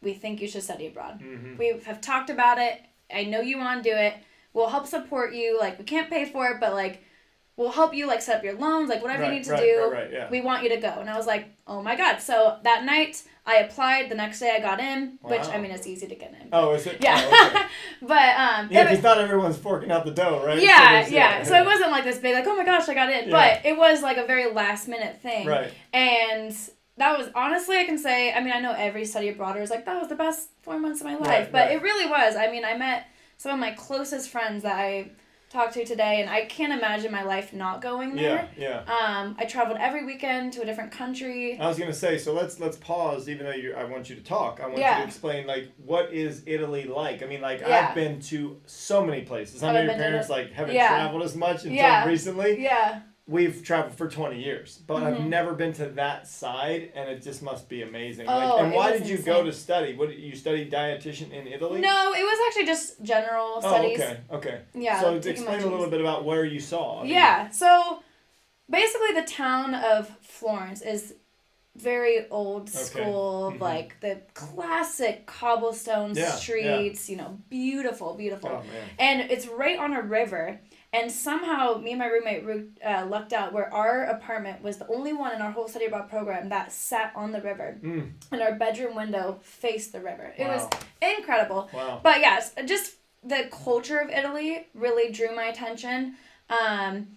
[0.00, 1.20] we think you should study abroad.
[1.20, 2.80] hmm We have talked about it.
[3.12, 4.14] I know you want to do it.
[4.52, 5.58] We'll help support you.
[5.58, 7.02] Like we can't pay for it, but like."
[7.56, 9.60] We'll help you like set up your loans, like whatever right, you need to right,
[9.60, 10.28] do Right, yeah.
[10.28, 10.88] we want you to go.
[10.98, 12.18] And I was like, oh my god.
[12.18, 14.10] So that night I applied.
[14.10, 16.48] The next day I got in, which I mean it's easy to get in.
[16.52, 16.98] Oh, is it?
[17.00, 17.20] Yeah.
[17.22, 17.66] Oh, okay.
[18.02, 20.58] but um Yeah, because not everyone's forking out the dough, right?
[20.58, 23.10] So yeah, yeah, So it wasn't like this big like, oh my gosh, I got
[23.10, 23.28] in.
[23.28, 23.30] Yeah.
[23.30, 25.46] But it was like a very last minute thing.
[25.46, 25.72] Right.
[25.92, 26.52] And
[26.96, 29.86] that was honestly I can say, I mean, I know every study abroader is like,
[29.86, 31.28] that was the best four months of my life.
[31.28, 31.76] Right, but right.
[31.76, 32.34] it really was.
[32.34, 35.10] I mean, I met some of my closest friends that I
[35.54, 38.48] talked to today and I can't imagine my life not going there.
[38.58, 38.80] yeah.
[38.80, 41.58] Um, I traveled every weekend to a different country.
[41.58, 43.28] I was gonna say, so let's let's pause.
[43.28, 44.60] Even though you, I want you to talk.
[44.60, 47.22] I want you to explain like what is Italy like.
[47.22, 47.86] I mean, like Yeah.
[47.88, 49.62] I've been to so many places.
[49.62, 50.88] I know your to parents like haven't Yeah.
[50.88, 52.04] traveled as much until Yeah.
[52.06, 52.60] recently.
[52.62, 53.00] Yeah.
[53.26, 55.28] We've traveled for twenty years, but I've Mhm.
[55.28, 58.28] never been to that side, and it just must be amazing.
[58.28, 59.94] Oh, like, and why did you go to study?
[59.94, 61.80] What did you study dietitian in Italy?
[61.80, 63.98] No, it was actually just general Oh, studies.
[63.98, 64.60] okay, okay.
[64.74, 65.00] Yeah.
[65.00, 67.00] so like explain a little bit about where you saw.
[67.00, 67.48] I mean, Yeah.
[67.48, 68.02] So
[68.68, 71.14] basically, the town of Florence is
[71.76, 72.78] very old Okay.
[72.78, 73.60] school, Mhm.
[73.60, 76.30] like the classic cobblestone Yeah, yeah.
[76.32, 77.08] streets.
[77.08, 78.50] You know, beautiful, beautiful.
[78.50, 78.90] Oh man.
[78.98, 80.60] And it's right on a river.
[80.94, 82.44] And somehow, me and my roommate
[82.86, 86.08] uh, lucked out where our apartment was the only one in our whole study abroad
[86.08, 90.32] program that sat on the river, Mm, and our bedroom window faced the river.
[90.38, 90.68] It was
[91.02, 91.68] incredible.
[91.74, 92.00] wow.
[92.02, 96.14] But yes, just the culture of Italy really drew my attention.
[96.48, 97.08] Um,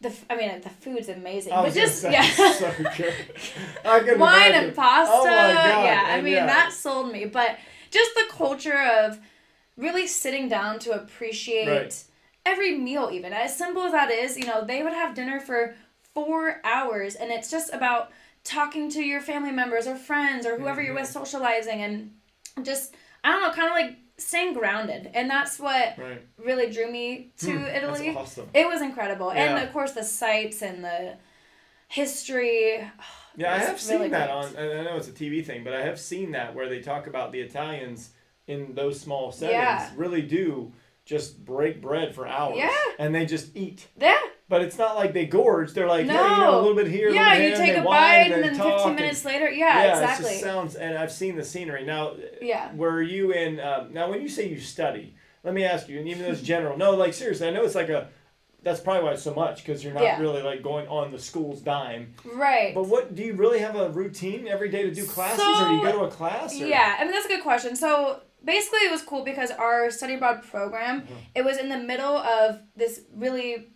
[0.00, 2.22] the f- I mean, the food's amazing, but just yeah.
[2.32, 2.66] so
[3.84, 4.64] wine imagine.
[4.64, 5.12] and pasta.
[5.14, 6.46] Oh my God, Yeah, I and mean yeah.
[6.46, 7.24] that sold me.
[7.26, 7.58] But
[7.90, 9.20] just the culture of
[9.76, 12.04] really sitting down to appreciate Right.
[12.44, 15.74] Every meal, even as simple as that is, you know, they would have dinner for
[16.14, 18.10] four hours, and it's just about
[18.44, 21.12] talking to your family members or friends or whoever you're with, Mm-hmm.
[21.24, 26.22] socializing, and just I don't know, kind of like staying grounded, and that's what Right.
[26.36, 28.14] really drew me to Hmm, Italy.
[28.16, 28.48] Awesome.
[28.52, 29.56] It was incredible, Yeah.
[29.56, 31.14] and of course the sights and the
[31.88, 32.80] history.
[33.34, 34.54] Yeah, I have seen really that on.
[34.56, 37.06] and I know it's a TV thing, but I have seen that where they talk
[37.06, 38.10] about the Italians
[38.46, 39.88] in those small settings Yeah.
[39.96, 40.70] really do
[41.12, 42.56] just break bread for hours.
[42.56, 42.70] Yeah.
[42.98, 43.86] And they just eat.
[44.00, 45.72] Yeah, But it's not like they gorge.
[45.74, 47.34] They're like, hey, you know, a little bit here, yeah.
[47.36, 50.30] You take a bite, and they then talk, fifteen and- minutes later, yeah, It exactly.
[50.30, 51.84] just sounds, and I've seen the scenery.
[51.84, 52.74] Now, Yeah.
[52.74, 53.60] were you in?
[53.60, 56.40] Um, now, when you say you study, let me ask you, and even though it's
[56.40, 58.08] general, no, like seriously, I know it's like a.
[58.64, 60.20] That's probably why it's so much because you're not Yeah.
[60.20, 62.14] really like going on the school's dime.
[62.24, 62.72] Right.
[62.72, 65.74] But what do you really have a routine every day to do classes, or do
[65.74, 66.54] you go to a class?
[66.60, 66.66] Or?
[66.66, 67.74] Yeah, I mean that's a good question.
[67.74, 71.16] So basically, it was cool because our study abroad program Mhm.
[71.34, 73.68] it was in the middle of this really,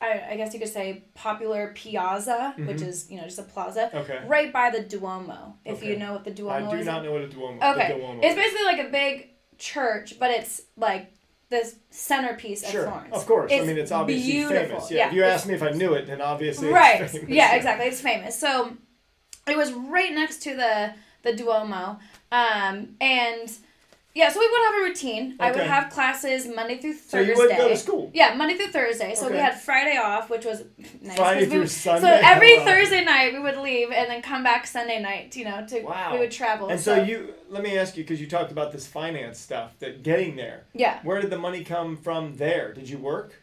[0.00, 2.86] I, I guess you could say popular piazza, which Mhm.
[2.88, 4.20] is you know just a plaza Okay.
[4.26, 5.56] right by the Duomo.
[5.64, 6.86] If you know what the Duomo is, I do is.
[6.86, 7.70] not know what a Duomo.
[7.72, 7.88] Okay.
[7.88, 11.12] The Duomo It's basically like a big church, but it's like
[11.50, 13.16] this centerpiece of Sure, Florence.
[13.16, 13.50] of course.
[13.52, 14.66] I mean, it's obviously beautiful.
[14.68, 14.90] famous.
[14.90, 14.96] Yeah.
[14.98, 17.28] Yeah, If you asked me if I knew it, then obviously right famous.
[17.28, 18.76] yeah exactly it's famous so
[19.48, 21.98] it was right next to the the duomo
[22.30, 23.50] um and
[24.14, 25.68] yeah so we would have a routine i would Okay.
[25.68, 28.10] have classes monday through So thursday you would go to school.
[28.14, 29.42] yeah monday through thursday so we Okay.
[29.42, 30.64] had friday off which was
[31.02, 32.00] nice 'cause Friday we through Sunday.
[32.08, 32.64] so every Wow.
[32.64, 36.12] thursday night we would leave and then come back sunday night you know to Wow.
[36.14, 38.86] we would travel And so you, let me ask you, because you talked about this
[38.86, 40.64] finance stuff, that getting there.
[40.74, 42.72] yeah Where did the money come from there?
[42.72, 43.42] Did you work?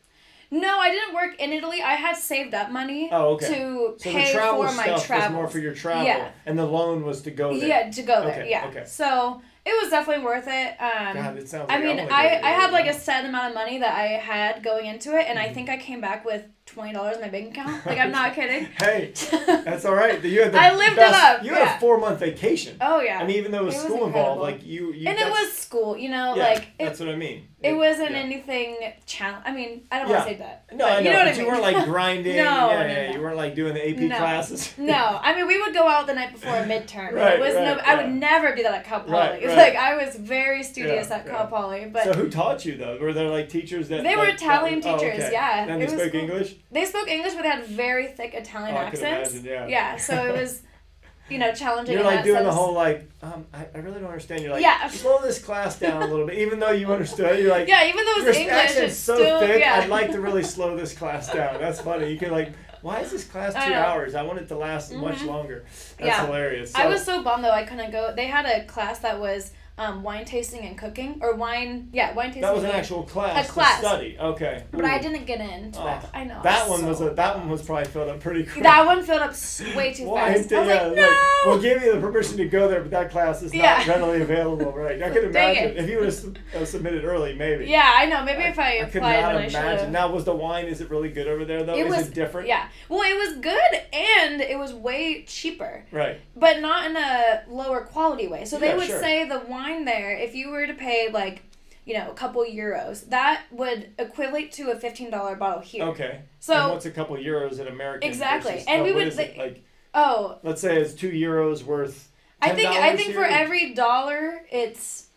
[0.51, 3.47] no i didn't work in italy i had saved up money Oh, okay.
[3.47, 6.29] to So pay the travel for my stuff was travel more for your travel, Yeah.
[6.45, 7.67] and the loan was to go there.
[7.67, 8.41] Yeah, to go there.
[8.41, 8.65] Okay, yeah.
[8.67, 8.83] okay.
[8.85, 10.75] So it was definitely worth it.
[10.79, 11.65] Um, God, it sounds.
[11.69, 14.63] I Like mean, I, I had like a set amount of money that I had
[14.63, 15.49] going into it, and Mm-hmm.
[15.49, 17.85] I think I came back with twenty dollars in my bank account.
[17.85, 18.65] Like I'm not kidding.
[18.79, 19.11] Hey,
[19.45, 20.23] that's all right.
[20.23, 21.77] You had the I lived it up, You had yeah.
[21.77, 22.77] a four month vacation.
[22.81, 25.07] oh yeah, I mean, even though it was It was school involved, like you, you
[25.09, 25.97] and it was school.
[25.97, 27.47] You know, yeah, like it, that's what I mean.
[27.61, 28.17] it wasn't yeah.
[28.17, 29.43] anything challenge.
[29.45, 30.65] I mean, I don't want to say that.
[30.73, 31.47] No, I know, you know but what I you mean.
[31.47, 32.35] weren't like grinding.
[32.37, 33.13] No, yeah, no, yeah, no.
[33.15, 34.17] You weren't like doing the AP No.
[34.17, 34.73] classes.
[34.77, 37.11] no, I mean we would go out the night before a midterm.
[37.13, 37.75] Right, it was no.
[37.75, 39.11] right, I would never do that at Cal Poly.
[39.11, 39.54] Right, right.
[39.65, 41.31] Like I was very studious Yeah, at yeah.
[41.31, 42.97] Cal Poly, but so who taught you though?
[42.99, 44.03] Were there like teachers that?
[44.03, 45.31] They were like, Italian that- oh, teachers, okay.
[45.31, 45.65] yeah.
[45.67, 46.21] And they spoke cool.
[46.21, 46.55] English.
[46.71, 49.31] they spoke English, but they had very thick Italian Oh, I can accents.
[49.33, 49.67] imagine, yeah.
[49.67, 50.61] Yeah, so it was,
[51.29, 51.95] you know, challenging.
[51.95, 54.41] You're like that doing the whole like, um, I, I really don't understand.
[54.43, 54.87] You're like, Yeah.
[54.89, 57.39] slow this class down a little bit, even though you understood.
[57.39, 59.59] You're like, Yeah, even though your it's English, accent's it's so still thick.
[59.59, 59.75] yeah.
[59.81, 61.59] I'd like to really slow this class down.
[61.59, 62.11] That's funny.
[62.11, 62.51] You can like,
[62.85, 63.79] why is this class two know.
[63.79, 64.13] hours?
[64.13, 65.25] I want it to last much Mhm.
[65.25, 65.63] longer.
[65.97, 66.25] That's Yeah.
[66.27, 66.75] hilarious.
[66.75, 68.13] I was so bummed though I couldn't go.
[68.15, 72.27] They had a class that was um, wine tasting and cooking, or wine, yeah, wine
[72.27, 72.43] tasting.
[72.43, 73.45] That was an actual class.
[73.47, 73.79] A class.
[73.79, 74.17] Study.
[74.17, 74.63] Okay.
[74.71, 75.71] But I didn't get in.
[75.73, 76.09] To Oh, that.
[76.13, 76.39] I know.
[76.39, 78.63] I That one was a that one was probably filled up pretty quick.
[78.63, 79.35] That one filled up
[79.75, 80.47] way too Why fast.
[80.49, 81.41] did- I was yeah, like, no.
[81.45, 83.87] we'll give you the permission to go there, but that class is not Yeah.
[83.91, 85.03] readily available, right?
[85.03, 87.65] I could imagine if you would have uh, submitted early, maybe.
[87.65, 88.23] yeah, I know.
[88.23, 89.91] Maybe if I, I could applied not imagine.
[89.91, 90.67] Now, was the wine?
[90.67, 91.75] Is it really good over there though?
[91.75, 92.47] It is was it different?
[92.47, 92.69] Yeah.
[92.87, 95.83] Well, it was good and it was way cheaper.
[95.91, 96.21] Right.
[96.37, 98.45] but not in a lower quality way.
[98.45, 98.99] So they Yeah, would sure.
[99.01, 101.41] say the wine there, if you were to pay like,
[101.85, 105.83] you know, a couple euros, that would equate to a fifteen dollar bottle here.
[105.85, 106.09] Okay.
[106.11, 108.09] and So what's a couple euros in American?
[108.09, 108.51] Exactly.
[108.53, 109.37] versus- And oh, we would- it?
[109.37, 109.63] like.
[109.93, 112.09] oh, Let's say it's two euros worth.
[112.41, 115.07] I think I $10 think for every dollar it's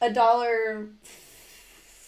[0.00, 0.86] a dollar.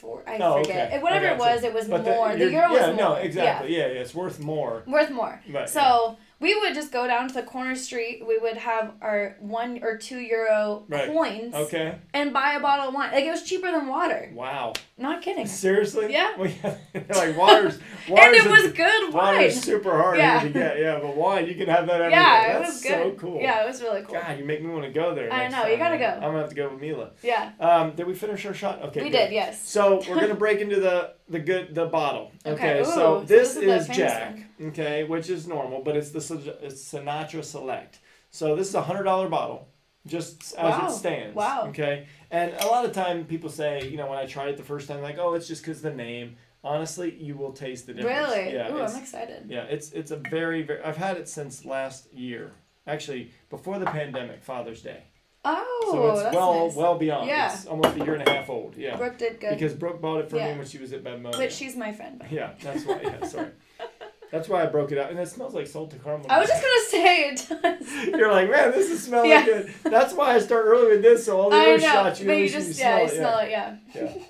[0.01, 0.89] Four, I Oh, forget.
[0.93, 1.03] okay.
[1.03, 2.33] Whatever it was, it was But more.
[2.33, 2.97] The, you're- euro was yeah, more.
[2.97, 3.75] no, exactly.
[3.77, 3.87] Yeah.
[3.87, 4.83] yeah, it's worth more.
[4.87, 5.41] Worth more.
[5.51, 5.69] Right.
[5.69, 8.23] So we would just go down to the corner street.
[8.27, 11.07] We would have our one or two euro Right.
[11.11, 11.97] coins Okay.
[12.13, 13.13] and buy a bottle of wine.
[13.13, 14.31] Like it was cheaper than water.
[14.35, 14.75] Wow.
[14.99, 15.47] Not kidding.
[15.47, 16.11] Seriously?
[16.11, 16.37] Yeah.
[16.39, 16.75] Well, yeah.
[17.11, 17.75] like water's.
[18.07, 19.35] and water's it a- was good wine.
[19.37, 20.41] Water's super hard Yeah.
[20.43, 22.11] to get, yeah, but wine you can have that everywhere.
[22.13, 22.91] Yeah, it That's was good.
[22.93, 23.41] so cool.
[23.43, 24.15] Yeah, it was really cool.
[24.15, 25.31] God, you make me want to go there.
[25.31, 26.07] I know, time, you gotta go.
[26.07, 27.11] I'm gonna have to go with Mila.
[27.23, 28.81] Yeah, Um, did we finish our shot?
[28.85, 29.19] Okay, we good.
[29.27, 29.33] did.
[29.33, 29.69] Yes.
[29.69, 32.33] So we're gonna break into the the good the bottle.
[32.47, 34.39] Okay, Okay, so ooh, so this, this is is Jack.
[34.63, 37.99] Okay, which is normal, but it's the it's Sinatra Select.
[38.31, 39.69] So this is a hundred dollar bottle,
[40.07, 40.87] just as Wow.
[40.87, 41.35] it stands.
[41.37, 41.67] Wow.
[41.69, 44.63] Okay, and a lot of time people say, you know, when I tried it the
[44.63, 46.37] first time, like, oh, it's just because the name.
[46.65, 48.31] honestly, you will taste the difference.
[48.35, 48.53] Really?
[48.55, 48.73] Yeah.
[48.73, 49.45] Ooh, I'm excited.
[49.49, 50.83] yeah, it's it's a very very.
[50.83, 52.53] I've had it since last year.
[52.89, 55.03] Actually, before the pandemic, Father's Day.
[55.49, 56.77] Oh, so it's that's well nice.
[56.77, 57.29] well beyond.
[57.29, 57.53] Yeah.
[57.53, 58.77] It's almost a year and a half old.
[58.77, 58.97] Yeah.
[58.97, 59.51] Brooke did good.
[59.51, 60.53] Because Brooke bought it for Yeah.
[60.53, 61.31] me when she was at BevMo.
[61.33, 62.19] but she's my friend.
[62.19, 62.41] by the way.
[62.41, 63.01] Yeah, that's why.
[63.03, 63.51] Yeah, sorry.
[64.33, 66.27] That's why I broke it out, and it smells like salted caramel.
[66.29, 68.05] I was just gonna say it does.
[68.19, 69.45] You're like, man, this is smelling Yeah.
[69.45, 69.73] good.
[69.85, 72.27] That's why I start early with this, so all the I other know, shots you
[72.27, 73.11] but you you just smell yeah, you it.
[73.17, 73.51] smell it.
[73.51, 73.77] Yeah.
[73.95, 74.13] yeah.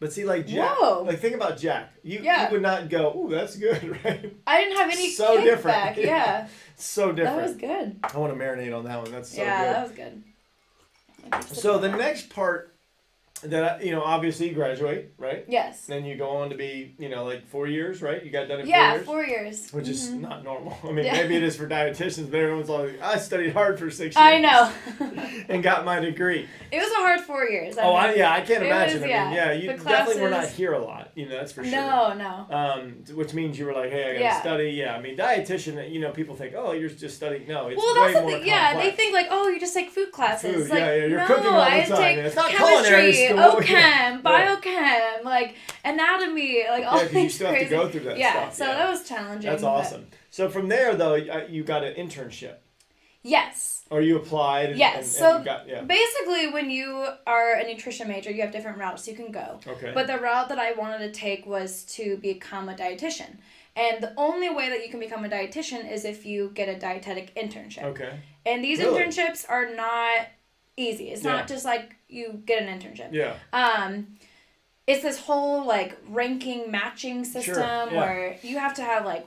[0.00, 1.02] But see, like Jack, Whoa.
[1.02, 1.92] like think about Jack.
[2.04, 2.46] You Yeah.
[2.46, 4.32] you would not go, ooh, that's good, right?
[4.46, 5.76] I didn't have any So different.
[5.76, 5.96] kickback.
[5.96, 6.04] Yeah.
[6.04, 7.36] Yeah, So different.
[7.36, 7.98] that was good.
[8.04, 9.10] I want to marinate on that one.
[9.10, 9.74] That's so yeah, good.
[9.74, 9.82] that
[11.32, 11.56] was good.
[11.56, 12.76] So the next part
[13.40, 15.44] that you know, obviously you graduate, right?
[15.48, 15.86] Yes.
[15.86, 18.22] Then you go on to be, you know, like four years, right?
[18.24, 19.60] You got done in Yeah, four four years.
[19.60, 20.20] years, which is Mhm.
[20.20, 20.76] not normal.
[20.84, 21.12] I mean, Yeah.
[21.12, 24.16] maybe it is for dietitians, but everyone's like, I studied hard for six years.
[24.16, 24.72] I know.
[25.48, 26.48] and got my degree.
[26.70, 27.76] it was a hard four years.
[27.78, 28.94] oh, I, yeah, I can't it imagine.
[29.02, 31.07] was, I mean, yeah, yeah, you definitely were not here a lot.
[31.18, 31.72] You know, that's for sure.
[31.72, 32.46] No, no.
[32.54, 34.40] Um, which means you were like, hey, I gotta Yeah.
[34.40, 34.70] study.
[34.70, 35.90] Yeah, I mean, dietitian.
[35.92, 37.48] You know, people think, oh, you're just studying.
[37.48, 38.46] No, it's well, way that's the more thing.
[38.46, 40.54] Yeah, they think like, oh, you just take food classes.
[40.54, 41.96] Food, like, yeah, yeah, you're no, cooking all the I time.
[41.98, 43.38] take It's not culinary chemistry, school.
[43.60, 44.20] OChem, Yeah.
[44.24, 47.70] biochem, like anatomy, like all Yeah, you still have to crazy.
[47.76, 48.74] go through that yeah, stuff, so yeah.
[48.78, 49.50] that was challenging.
[49.50, 50.06] That's but- awesome.
[50.30, 52.58] So from there, though, you got an internship,
[53.22, 53.77] Yes.
[53.90, 54.70] Or you applied.
[54.70, 55.82] And, Yes, And, so- and you got yeah.
[55.82, 59.60] Basically, when you are a nutrition major, you have different routes you can go.
[59.66, 59.92] Okay.
[59.94, 63.36] But the route that I wanted to take was to become a dietitian.
[63.76, 66.78] And the only way that you can become a dietitian is if you get a
[66.78, 67.84] dietetic internship.
[67.84, 68.18] okay.
[68.44, 69.00] And these Really?
[69.02, 70.26] internships are not
[70.76, 71.10] easy.
[71.10, 71.32] It's Yeah.
[71.32, 73.12] not just like you get an internship.
[73.12, 73.34] Yeah.
[73.52, 74.16] Um,
[74.86, 77.54] it's this whole like ranking matching system
[77.92, 77.96] yeah.
[77.96, 79.26] where you have to have like,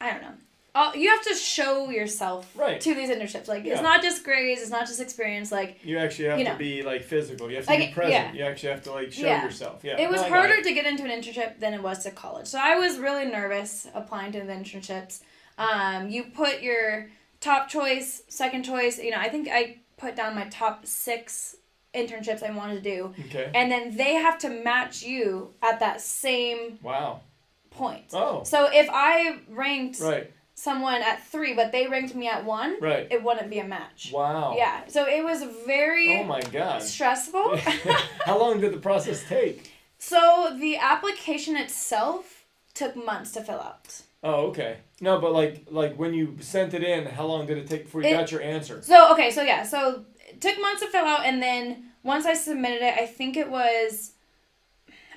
[0.00, 0.34] I don't know.
[0.78, 2.80] All you have to show yourself Right.
[2.80, 3.48] to these internships.
[3.48, 3.74] Like Yeah.
[3.74, 5.50] it's not just grades, it's not just experience.
[5.50, 7.50] Like You actually have You to be like physical.
[7.50, 8.12] You have to Like, be present.
[8.12, 8.32] yeah.
[8.32, 9.44] You actually have to like show Yeah.
[9.44, 9.82] yourself.
[9.82, 10.00] Yeah.
[10.00, 10.64] it was No, harder it.
[10.64, 12.46] to get into an internship than it was to college.
[12.46, 15.20] So I was really nervous applying to the internships.
[15.58, 17.10] Um, you put your
[17.40, 18.98] top choice, second choice.
[18.98, 21.56] You know, I think I put down my top six
[21.94, 23.50] internships I wanted to do, Okay.
[23.54, 27.22] and then they have to match you at that same Wow.
[27.70, 28.04] point.
[28.12, 28.44] Oh.
[28.44, 30.30] So if I ranked Right.
[30.58, 33.06] Someone at three, but they ranked me at one, Right.
[33.10, 34.10] it wouldn't be a match.
[34.12, 34.54] Wow.
[34.56, 34.80] Yeah.
[34.88, 36.82] So it was very Oh my god.
[36.82, 37.56] stressful.
[38.24, 39.72] How long did the process take?
[40.00, 42.44] so the application itself
[42.74, 44.02] took months to fill out.
[44.24, 44.78] Oh, okay.
[45.00, 48.02] No, but like like when you sent it in, how long did it take before
[48.02, 48.82] you It- got your answer?
[48.82, 52.34] So okay, so yeah, so it took months to fill out, and then once I
[52.34, 54.12] submitted it, I think it was,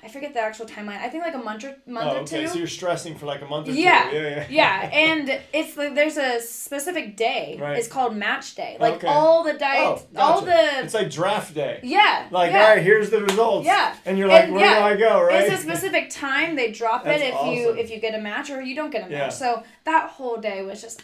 [0.04, 0.98] I forget the actual timeline.
[0.98, 2.42] I think like a month or month oh, or okay.
[2.42, 2.48] two.
[2.48, 4.10] So you're stressing for like a month or Yeah.
[4.10, 4.16] two.
[4.16, 4.46] Yeah, yeah.
[4.50, 7.56] yeah, and it's like there's a specific day.
[7.60, 7.78] Right.
[7.78, 8.76] It's called match day.
[8.80, 9.06] Like Okay.
[9.06, 11.78] all the diet, Oh, all the It's like draft day.
[11.84, 12.62] yeah, Like, yeah.
[12.62, 13.64] all right, here's the results.
[13.64, 13.94] Yeah.
[14.04, 15.44] And you're like, And, where yeah, do I go, right?
[15.44, 18.60] It's a specific time they drop it if you if you get a match or
[18.60, 19.12] you don't get a match.
[19.12, 19.28] Yeah.
[19.28, 21.02] So that whole day was just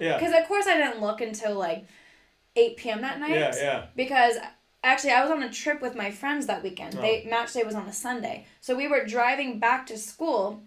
[0.00, 0.16] yeah.
[0.18, 1.84] because of course I didn't look until like
[2.56, 3.02] eight p.m.
[3.02, 3.32] that night.
[3.32, 3.86] Yeah, yeah.
[3.94, 4.36] because
[4.84, 6.96] actually I was on a trip with my friends that weekend.
[6.98, 7.02] Oh.
[7.02, 8.46] They match day was on a Sunday.
[8.60, 10.62] So we were driving back to school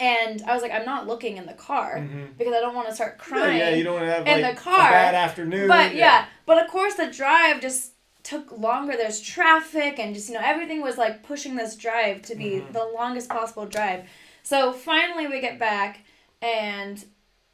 [0.00, 2.36] and I was like I'm not looking in the car Mhm.
[2.36, 3.58] because I don't want to start crying.
[3.58, 5.68] yeah, you don't want to have in like the car, a bad afternoon.
[5.68, 6.26] but yeah.
[6.46, 8.96] but of course the drive just took longer.
[8.96, 12.72] There's traffic and just you know everything was like pushing this drive to be Mhm.
[12.72, 14.08] the longest possible drive.
[14.42, 16.00] So finally we get back
[16.42, 17.04] and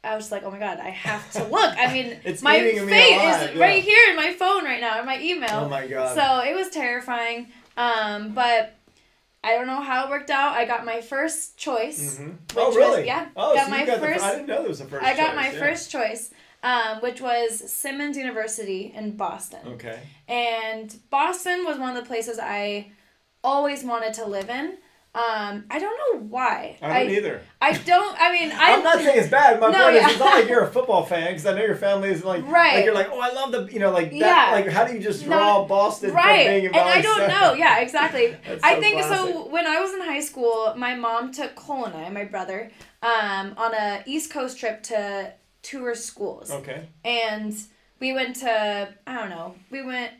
[0.03, 1.75] I was like, oh my god, I have to look.
[1.77, 3.59] I mean, It's my eating me is yeah.
[3.59, 5.49] right here in my phone right now, in my email.
[5.65, 6.15] Oh my god.
[6.15, 7.47] So it was terrifying.
[7.77, 8.75] Um, but
[9.43, 10.55] I don't know how it worked out.
[10.55, 12.17] I got my first choice.
[12.17, 13.05] hmm which Oh was- really?
[13.05, 14.23] yeah, Oh, got so my you got the.
[14.23, 15.03] I didn't know there was a first.
[15.05, 15.59] I got choice, my yeah.
[15.59, 16.31] first choice,
[16.63, 19.59] um, which was Simmons University in Boston.
[19.67, 19.99] Okay.
[20.27, 22.91] And Boston was one of the places I
[23.43, 24.77] always wanted to live in.
[25.13, 26.77] Um, I don't know why.
[26.81, 27.41] I don't either.
[27.61, 28.15] I don't.
[28.17, 28.75] I mean, I.
[28.75, 29.59] I'm not saying it's bad.
[29.59, 30.05] My No, point yeah.
[30.05, 32.45] is, it's not like you're a football fan because I know your family is like,
[32.47, 32.75] Right.
[32.75, 34.15] like you're like, oh, I love the, you know, like that.
[34.15, 34.51] Yeah.
[34.53, 37.53] Like, how do you just draw Boston right, from being in and I don't know.
[37.53, 38.37] Yeah, exactly.
[38.47, 39.17] That's I think classic.
[39.33, 39.47] so.
[39.49, 42.71] When I was in high school, my mom took Cole and I, my brother,
[43.03, 46.51] um, on a East Coast trip to tour schools.
[46.51, 46.87] Okay.
[47.03, 47.53] and
[47.99, 49.55] we went to I don't know.
[49.69, 50.11] We went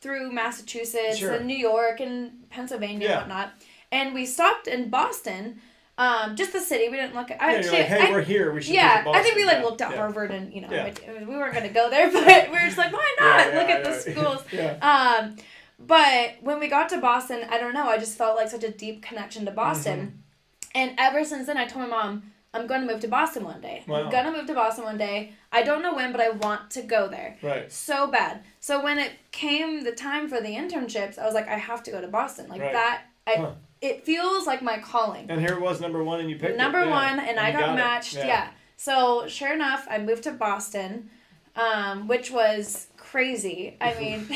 [0.00, 1.32] through Massachusetts Sure.
[1.32, 3.12] and New York and Pennsylvania Yeah.
[3.12, 3.52] and whatnot,
[3.94, 5.60] and we stopped in Boston,
[5.96, 6.88] um, just the city.
[6.88, 7.40] We didn't look at.
[7.40, 8.52] I, Yeah, actually, like, hey, I- we're here.
[8.52, 8.74] We should.
[8.74, 9.96] yeah, I think we like looked at yeah.
[9.96, 10.92] Harvard and you know Yeah.
[11.08, 13.54] we, we weren't gonna go there, but we were just like, why not?
[13.58, 14.42] Look at the schools.
[14.52, 14.72] Yeah.
[14.92, 15.36] Um,
[15.78, 17.88] but when we got to Boston, I don't know.
[17.88, 20.78] I just felt like such a deep connection to Boston, Mm-hmm.
[20.80, 23.60] and ever since then, I told my mom, I'm going to move to Boston one
[23.60, 23.82] day.
[23.88, 24.04] Wow.
[24.04, 25.32] I'm going to move to Boston one day.
[25.50, 27.36] I don't know when, but I want to go there.
[27.42, 27.70] Right.
[27.72, 28.44] So bad.
[28.60, 31.90] So when it came the time for the internships, I was like, I have to
[31.90, 32.48] go to Boston.
[32.48, 32.72] Like Right.
[32.72, 33.50] that, I, Huh.
[33.84, 35.26] It feels like my calling.
[35.28, 36.86] And here it was number one, and you picked Number it.
[36.86, 36.90] Yeah.
[37.16, 37.74] one, and, I got, it.
[37.74, 38.14] matched.
[38.16, 38.48] Yeah.
[38.76, 41.10] So sure enough, I moved to Boston,
[41.56, 43.76] um, which was crazy.
[43.80, 44.26] I mean,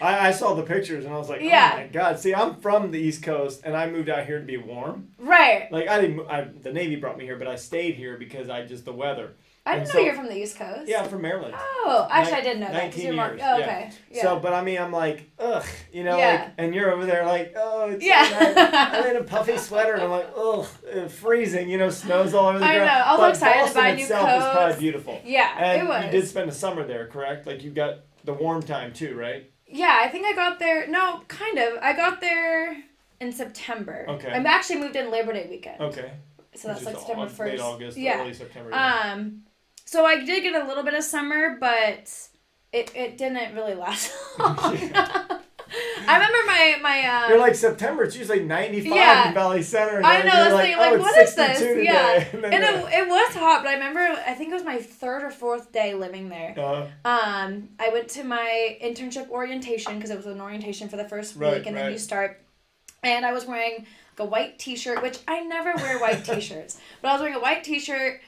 [0.00, 1.70] I, I saw the pictures and I was like, Yeah.
[1.74, 2.18] oh my god.
[2.18, 5.08] See, I'm from the East Coast and I moved out here to be warm.
[5.18, 5.70] right.
[5.72, 6.26] Like I didn't.
[6.28, 9.34] I, the Navy brought me here, but I stayed here because I just the weather.
[9.66, 10.86] I didn't so- know you're from the East Coast.
[10.88, 11.54] Yeah, I'm from Maryland.
[11.56, 12.72] Oh, actually, Nin- I didn't know that.
[12.72, 13.90] 'cause 19 you're more- years, Oh, okay.
[14.10, 14.22] Yeah.
[14.22, 16.30] So, but I mean, I'm like, ugh, you know, Yeah.
[16.42, 18.24] like, and you're over there like, oh, it's Yeah.
[18.28, 18.54] so.
[19.00, 20.66] I'm in a puffy sweater, and I'm like, ugh,
[21.10, 22.86] freezing, you know, snow's all over the I ground.
[22.86, 25.20] know, I was but excited to Boston buy new itself is probably beautiful.
[25.24, 26.04] yeah, And it was.
[26.04, 27.46] you did spend a summer there, correct?
[27.46, 29.50] Like you got the warm time too, right?
[29.66, 30.86] Yeah, I think I got there.
[30.88, 31.78] No, kind of.
[31.80, 32.76] I got there
[33.20, 34.04] in September.
[34.10, 34.30] Okay.
[34.30, 35.80] I'm actually moved in Labor Day weekend.
[35.80, 36.10] Okay.
[36.54, 37.62] So that's like September first.
[37.62, 38.20] August, Yeah.
[38.20, 38.70] early September.
[38.70, 39.12] yeah.
[39.14, 39.42] Um,
[39.94, 42.10] so I did get a little bit of summer, but
[42.72, 44.56] it, it didn't really last long.
[46.06, 48.04] I remember my my um, You're like September.
[48.04, 49.28] It's usually 95 Yeah.
[49.28, 49.96] in Valley Center.
[49.96, 51.58] And I know, I was like, oh, like, it's what is 62 this?
[51.58, 51.84] Today.
[51.84, 52.24] Yeah.
[52.32, 55.22] And and it, it was hot, but I remember I think it was my third
[55.24, 56.54] or fourth day living there.
[56.58, 61.08] uh, Um, I went to my internship orientation because it was an orientation for the
[61.08, 62.40] first Right, week, and then you start.
[63.02, 63.86] And I was wearing
[64.18, 67.40] like a white T-shirt, which I never wear white T-shirts, but I was wearing a
[67.40, 68.20] white T-shirt,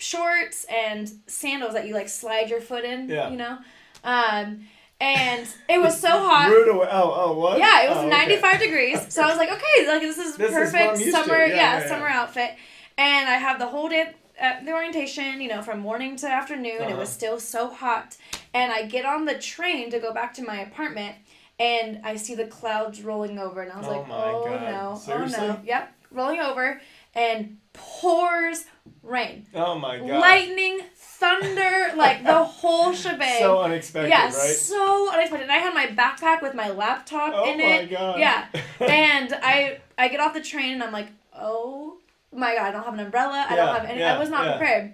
[0.00, 3.08] shorts, and sandals that you like slide your foot in.
[3.08, 3.30] Yeah.
[3.30, 3.58] You know,
[4.04, 4.66] um,
[5.00, 6.48] and it was so hot.
[6.50, 6.88] Rude away.
[6.90, 7.58] Oh, oh, what?
[7.58, 8.26] Yeah, it was Oh, okay.
[8.40, 9.06] 95 degrees.
[9.14, 11.10] So I was like, okay, like this is This perfect to.
[11.10, 12.50] summer, Yeah, yeah, yeah, summer outfit.
[12.98, 16.82] And I have the whole day at the orientation, you know, from morning to afternoon.
[16.82, 16.96] It Uh-huh.
[16.98, 18.16] was still so hot.
[18.54, 21.16] And I get on the train to go back to my apartment
[21.58, 24.62] and I see the clouds rolling over and I was Oh like, my "Oh God.
[24.62, 24.98] no.
[24.98, 25.38] Seriously?
[25.40, 26.80] Oh no." Yep, rolling over
[27.14, 28.64] and pours
[29.02, 29.46] rain.
[29.54, 30.08] Oh my god.
[30.20, 33.38] Lightning, thunder, like the whole shebang.
[33.40, 34.32] So unexpected, Yeah, right?
[34.32, 35.44] so unexpected.
[35.44, 37.64] And I had my backpack with my laptop in it.
[37.64, 37.90] Oh in my it.
[37.90, 38.18] god.
[38.18, 38.46] Yeah.
[38.80, 41.98] And I I get off the train and I'm like, oh
[42.32, 43.46] my god, I don't have an umbrella.
[43.48, 44.00] I Yeah, don't have any.
[44.00, 44.56] yeah, I was not yeah.
[44.56, 44.92] prepared.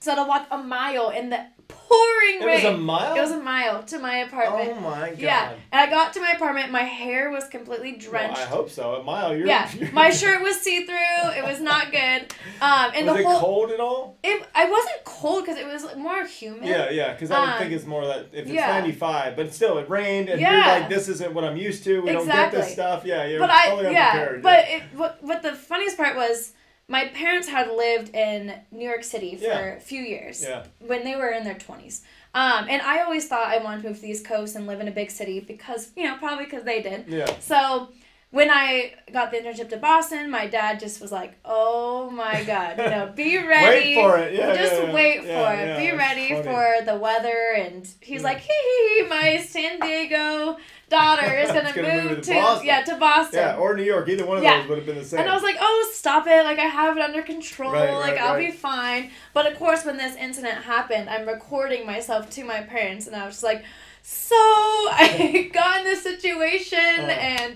[0.00, 2.60] So I had to walk a mile in the pouring it rain.
[2.60, 3.14] It was a mile.
[3.16, 4.72] It was a mile to my apartment.
[4.76, 5.18] Oh my god.
[5.18, 5.52] yeah.
[5.72, 6.70] And I got to my apartment.
[6.70, 8.38] My hair was completely Well, drenched.
[8.38, 8.94] I hope so.
[8.96, 9.36] A mile.
[9.36, 11.30] You're, yeah, my shirt was see through.
[11.36, 12.32] It was not good.
[12.60, 14.18] Um, and was the it whole cold at all?
[14.22, 16.64] it I wasn't cold because it was more humid.
[16.64, 17.12] Yeah, yeah.
[17.12, 18.66] Because I would Um, think it's more that if it's yeah.
[18.68, 20.52] 95, but still it rained, and Yeah.
[20.52, 22.00] you're like, this isn't what I'm used to.
[22.02, 23.04] We don't get this stuff.
[23.04, 26.52] Yeah, you're but I totally yeah, but it what what the funniest part was
[26.88, 29.60] my parents had lived in New York City for Yeah.
[29.76, 30.64] a few years yeah.
[30.80, 32.02] when they were in their twenties.
[32.34, 34.80] Um, and I always thought I wanted to move to the East Coast and live
[34.80, 37.04] in a big city because you know probably because they did.
[37.08, 37.26] Yeah.
[37.40, 37.88] So
[38.30, 42.78] when I got the internship to Boston, my dad just was like, "Oh my God,
[42.78, 44.32] you know, be ready." Wait for it.
[44.34, 44.54] Yeah.
[44.56, 45.78] just yeah, wait for it.
[45.78, 46.42] Be ready funny.
[46.42, 47.54] for the weather.
[47.58, 50.56] And he's like, hee hee hee, my San Diego
[50.92, 52.66] daughter is gonna, gonna move, move to Boston.
[52.66, 53.38] yeah to Boston.
[53.40, 54.08] Yeah, or New York.
[54.08, 54.60] Either one of Yeah.
[54.60, 55.20] those would have been the same.
[55.20, 56.44] and I was like, oh, stop it.
[56.44, 57.72] Like, I have it under control.
[57.72, 58.50] Right, like, right, I'll right.
[58.50, 59.10] be fine.
[59.34, 63.06] But of course, when this incident happened, I'm recording myself to my parents.
[63.06, 63.64] And I was just like,
[64.02, 67.08] so I got in this situation Uh.
[67.08, 67.54] and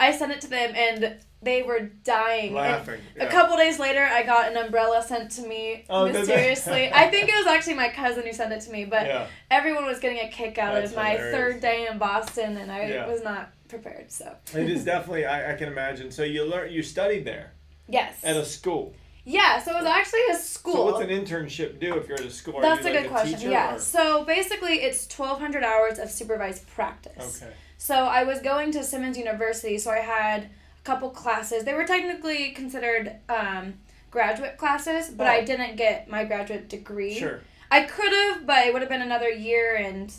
[0.00, 0.72] I sent it to them.
[0.76, 2.52] And they were dying.
[2.54, 3.00] Laughing.
[3.20, 6.90] a couple days later, I got an umbrella sent to me Oh, mysteriously.
[6.92, 9.26] I think it was actually my cousin who sent it to me, but yeah.
[9.50, 11.34] everyone was getting a kick out That's of my hilarious.
[11.36, 13.06] third day in Boston, and I Yeah.
[13.06, 14.10] was not prepared.
[14.10, 15.26] So It is definitely.
[15.26, 16.10] I, I can imagine.
[16.10, 16.74] So you learned.
[16.74, 17.52] You studied there
[17.88, 18.94] yes, at a school.
[19.24, 19.60] yeah.
[19.62, 20.74] So it was actually a school.
[20.74, 22.60] So what's an internship do if you're at a school?
[22.60, 23.50] That's a like good question.
[23.50, 23.76] Yeah.
[23.76, 27.42] or- So basically, it's twelve hundred hours of supervised practice.
[27.42, 27.52] Okay.
[27.76, 30.48] So I was going to Simmons University, so I had a
[30.88, 31.64] couple classes.
[31.64, 33.74] They were technically considered um,
[34.10, 35.44] graduate classes, but I Oh.
[35.44, 37.14] didn't get my graduate degree.
[37.14, 37.40] Sure.
[37.70, 40.10] I could have, but it would have been another year, and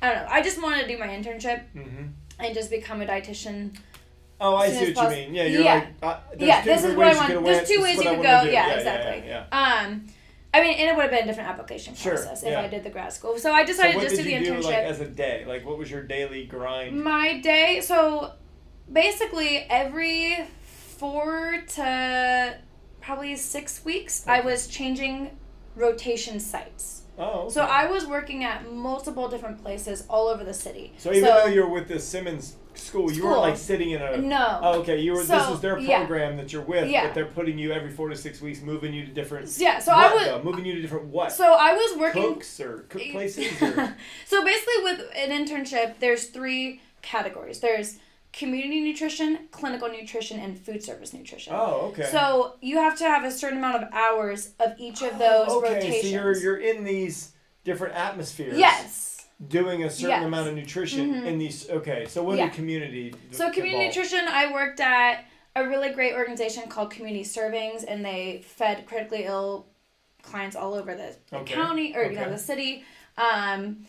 [0.00, 0.28] I don't know.
[0.30, 2.04] I just wanted to do my internship Mm-hmm.
[2.38, 3.76] and just become a dietitian.
[4.40, 5.34] Oh, I see what poss- you mean.
[5.34, 5.74] Yeah, you're Yeah.
[5.74, 6.16] like.
[6.16, 7.44] Uh, yeah, this is what I want.
[7.44, 8.22] There's two ways you could go.
[8.22, 9.28] Yeah, yeah, exactly.
[9.28, 10.06] Yeah, yeah, Um,
[10.54, 12.60] I mean, and it would have been a different application Sure, process if yeah.
[12.60, 13.38] I did the grad school.
[13.38, 14.64] So I decided what just do the you do internship.
[14.64, 15.44] like as a day?
[15.46, 17.02] Like, what was your daily grind?
[17.02, 18.32] My day, so
[18.90, 22.56] basically every four to
[23.00, 25.36] probably six weeks, I was changing
[25.76, 27.02] rotation sites.
[27.18, 27.48] Oh.
[27.48, 27.62] So.
[27.62, 30.94] I was working at multiple different places all over the city.
[30.98, 34.16] So even though you're with the Simmons school, you weren't like sitting in a.
[34.16, 34.60] no.
[34.62, 34.98] Oh, okay.
[35.00, 35.22] You were.
[35.22, 35.98] this is their yeah.
[35.98, 37.06] program that you're with, Yeah.
[37.06, 39.54] but they're putting you every four to six weeks, moving you to different.
[39.58, 40.42] yeah, so what, I was though?
[40.42, 41.32] moving you to different what?
[41.32, 43.96] so I was working Cooks or cook places or.
[44.26, 47.98] so basically with an internship there's three categories there's
[48.32, 51.52] community nutrition, clinical nutrition, and food service nutrition.
[51.54, 52.04] Oh, okay.
[52.10, 55.58] So you have to have a certain amount of hours of each of those Oh,
[55.62, 56.02] okay, rotations.
[56.02, 57.32] so you're you're in these
[57.64, 58.58] different atmospheres.
[58.58, 59.08] yes.
[59.48, 60.24] Doing a certain Yes.
[60.24, 61.26] amount of nutrition Mhm.
[61.26, 61.68] in these.
[61.68, 62.48] Okay, so what Yeah.
[62.48, 63.12] do community?
[63.32, 65.24] So community nutrition, I worked at
[65.56, 69.66] a really great organization called Community Servings, and they fed critically ill
[70.22, 71.52] clients all over the, Okay.
[71.54, 72.84] county or you know the city.
[73.18, 73.86] Um,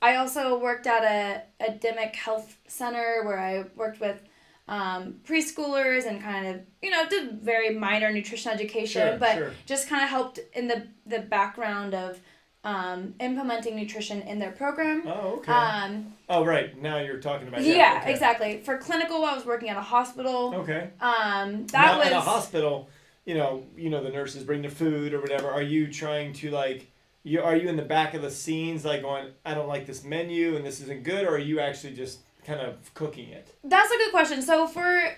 [0.00, 4.22] I also worked at a academic health center where I worked with
[4.68, 9.50] um, preschoolers and kind of you know did very minor nutrition education, Sure, but sure.
[9.66, 12.20] just kind of helped in the the background of
[12.64, 15.02] um, implementing nutrition in their program.
[15.06, 15.52] Oh, okay.
[15.52, 16.80] Um, oh, right.
[16.80, 17.62] Now you're talking about.
[17.62, 18.12] yeah, okay.
[18.12, 18.60] exactly.
[18.64, 20.54] For clinical, I was working at a hospital.
[20.54, 20.90] Okay.
[21.00, 22.88] Um, that now, was at a hospital,
[23.24, 25.50] you know, you know, the nurses bring the food or whatever.
[25.50, 26.91] Are you trying to like?
[27.24, 29.28] You are you in the back of the scenes like going?
[29.44, 32.60] I don't like this menu and this isn't good, or are you actually just kind
[32.60, 33.54] of cooking it?
[33.62, 34.42] that's a good question.
[34.42, 35.14] So for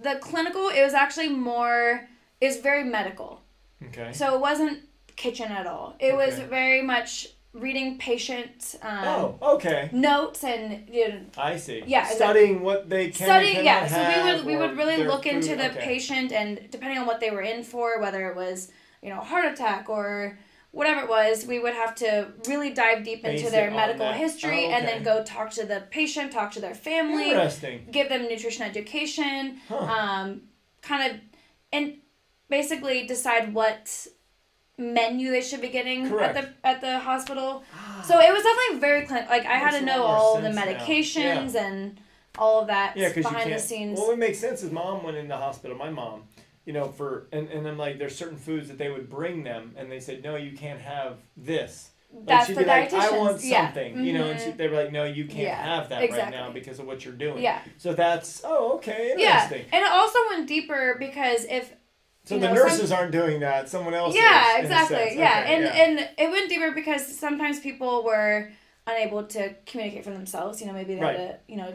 [0.00, 2.08] the clinical, it was actually more.
[2.40, 3.42] It was very medical.
[3.88, 4.12] Okay.
[4.12, 4.80] So it wasn't
[5.16, 5.96] kitchen at all.
[5.98, 9.90] It was very much reading patient um, oh, okay.
[9.92, 11.82] notes and you know, I see.
[11.84, 12.16] Yeah, exactly.
[12.16, 13.26] Studying what they can.
[13.26, 13.64] studying.
[13.64, 15.80] Yeah, so we would we would really look into the okay.
[15.80, 18.70] patient and depending on what they were in for, whether it was
[19.02, 20.38] you know heart attack or
[20.72, 24.16] whatever it was, we would have to really dive deep Base into their medical that.
[24.16, 27.32] history Oh, and then go talk to the patient, talk to their family,
[27.90, 29.76] give them nutrition education, Huh.
[29.78, 30.42] um,
[30.82, 31.20] kind of,
[31.72, 31.94] and
[32.48, 34.06] basically decide what
[34.78, 36.36] menu they should be getting Correct.
[36.36, 37.62] at the at the hospital.
[38.04, 42.00] So it was definitely very clin- like I had to know all the medications and
[42.38, 43.98] all of that Yeah, behind the scenes.
[43.98, 44.60] Well, it makes sense.
[44.60, 45.76] His mom went in the hospital.
[45.76, 46.22] My mom,
[46.70, 49.74] you know, for and and I'm like, there's certain foods that they would bring them,
[49.76, 51.90] and they said, no, you can't have this.
[52.12, 53.66] Like That's she'd for be like, I want Yeah.
[53.66, 54.56] something, you know, and she, Mhm.
[54.56, 57.14] they were like, no, you can't Yeah, have that right now because of what you're
[57.14, 57.42] doing.
[57.42, 59.64] yeah, So that's oh okay, interesting.
[59.68, 61.72] yeah, and it also went deeper because if
[62.24, 63.68] So you the know, some- nurses aren't doing that.
[63.68, 64.14] Someone else.
[64.14, 65.82] yeah, is, exactly, yeah, Okay, and yeah.
[65.82, 68.48] and it went deeper because sometimes people were
[68.86, 70.60] unable to communicate for themselves.
[70.60, 71.18] You know, maybe they Right.
[71.18, 71.72] had a you know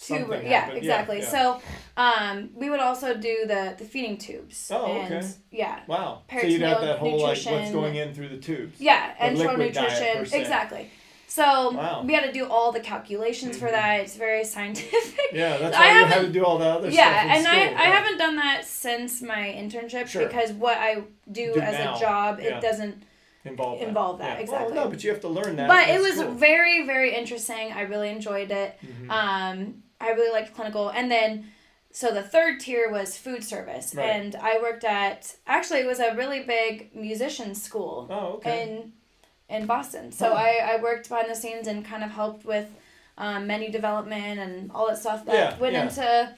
[0.00, 0.30] tube.
[0.30, 1.18] Or, yeah, happened, yeah, exactly.
[1.20, 1.28] yeah.
[1.28, 1.60] So,
[1.96, 4.70] um, we would also do the the feeding tubes.
[4.74, 5.24] Oh, and.
[5.50, 5.80] Yeah.
[5.86, 6.22] wow.
[6.30, 8.80] So you'd have that whole like what's going in through the tubes.
[8.80, 10.40] Yeah, and liquid enteral nutrition.
[10.40, 10.90] Exactly.
[11.28, 12.02] So Wow.
[12.06, 13.72] we had to do all the calculations for Mhm.
[13.72, 14.00] that.
[14.00, 15.20] It's very scientific.
[15.32, 17.36] Yeah, that's I why you had to do all that other yeah, stuff.
[17.36, 17.94] and I, school, I right?
[17.96, 20.26] haven't done that since my internship Sure.
[20.26, 22.56] because what I do, Do as now, a job, yeah.
[22.58, 23.02] it doesn't.
[23.48, 23.88] Involve that.
[23.88, 24.42] involve that, Yeah.
[24.42, 24.72] exactly.
[24.74, 25.68] Well, no, but you have to learn that.
[25.68, 26.32] but it was cool.
[26.32, 27.72] very, very interesting.
[27.72, 28.78] I really enjoyed it.
[28.84, 29.10] Mhm.
[29.10, 31.52] Um, I really liked clinical, and then.
[31.92, 34.04] So the third tier was food service, Right.
[34.10, 38.64] and I worked at actually it was a really big musician school oh, okay.
[38.64, 38.92] in
[39.48, 40.12] in Boston.
[40.12, 40.42] So Huh.
[40.46, 42.66] I, I worked behind the scenes and kind of helped with
[43.16, 45.82] um, menu development and all that stuff that Yeah, went yeah.
[45.84, 46.34] into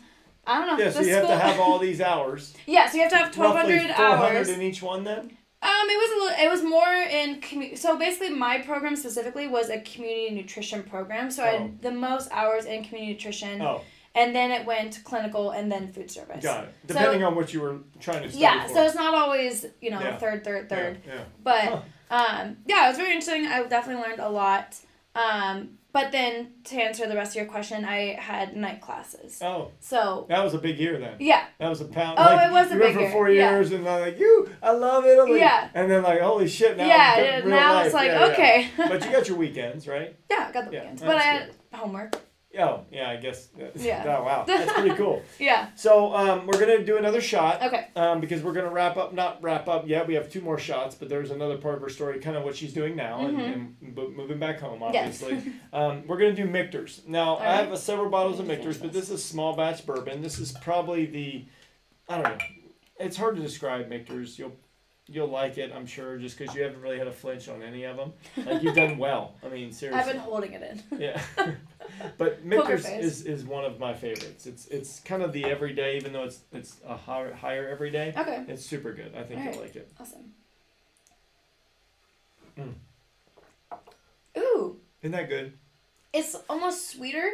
[0.46, 1.26] I don't know yeah, the so you school.
[1.26, 2.54] have to have all these hours.
[2.66, 4.48] yeah, so you have to have twelve roughly hundred 400 hours.
[4.50, 5.36] in each one then?
[5.60, 6.44] Um, it was a little.
[6.46, 11.30] It was more in commu- So basically, my program specifically was a community nutrition program.
[11.30, 11.58] So I Oh.
[11.58, 13.80] had the most hours in community nutrition, Oh,
[14.14, 16.44] and then it went clinical, and then food service.
[16.44, 16.74] got it.
[16.82, 18.74] So- Depending on what you were trying to study Yeah, for.
[18.74, 20.16] so it's not always you know Yeah.
[20.18, 21.00] third, third, third.
[21.04, 21.20] Yeah, yeah.
[21.42, 21.80] But Huh.
[22.10, 23.46] um, yeah, it was very interesting.
[23.46, 24.76] I definitely learned a lot.
[25.16, 29.38] Um, but then to answer the rest of your question, I had night classes.
[29.42, 31.14] Oh, So that was a big year then.
[31.18, 32.18] yeah, That was a pound.
[32.18, 33.50] Oh, like, it was a you went big for year, four yeah.
[33.52, 35.38] years, and I'm like, you, I love Italy.
[35.40, 35.68] Yeah.
[35.74, 36.86] And then like, holy shit, now.
[36.86, 37.14] yeah.
[37.16, 37.86] I'm it- real now life.
[37.86, 38.32] it's like Yeah, yeah.
[38.32, 38.68] okay.
[38.76, 40.14] But you got your weekends, right?
[40.30, 42.14] yeah, I got the Yeah, weekends, but I had homework.
[42.58, 43.48] Oh, yeah, I guess.
[43.76, 44.04] Yeah.
[44.18, 44.44] Oh, wow.
[44.46, 45.22] That's pretty cool.
[45.38, 45.68] Yeah.
[45.76, 47.62] So um, we're going to do another shot.
[47.62, 47.88] Okay.
[47.94, 50.06] um, because we're going to wrap up, not wrap up yet.
[50.06, 52.56] We have two more shots, but there's another part of her story, kind of what
[52.56, 55.22] she's doing now and, and bo- moving back home, Yes.
[55.22, 55.52] obviously.
[55.74, 57.02] um, we're going to do Michter's.
[57.06, 60.22] Now, I have uh, several bottles of Michter's, but this is small batch bourbon.
[60.22, 61.46] This is probably the,
[62.08, 62.44] I don't know,
[62.98, 64.38] it's hard to describe Michter's.
[64.38, 64.56] You'll
[65.08, 67.84] you'll like it, I'm sure, just because you haven't really had a flinch on any
[67.84, 68.12] of them.
[68.44, 69.34] Like you've done well.
[69.44, 70.00] I mean, seriously.
[70.00, 71.00] I've been holding it in.
[71.00, 71.20] Yeah,
[72.18, 73.04] but Poker Michter's face.
[73.04, 74.46] is, is one of my favorites.
[74.46, 78.12] It's it's kind of the everyday, even though it's it's a higher higher everyday.
[78.16, 78.44] Okay.
[78.48, 79.14] It's super good.
[79.16, 79.54] I think Alright.
[79.54, 79.90] you'll like it.
[79.98, 80.32] Awesome.
[82.58, 82.74] Mm.
[84.36, 85.52] Ooh, Isn't that good?
[86.12, 87.30] it's almost sweeter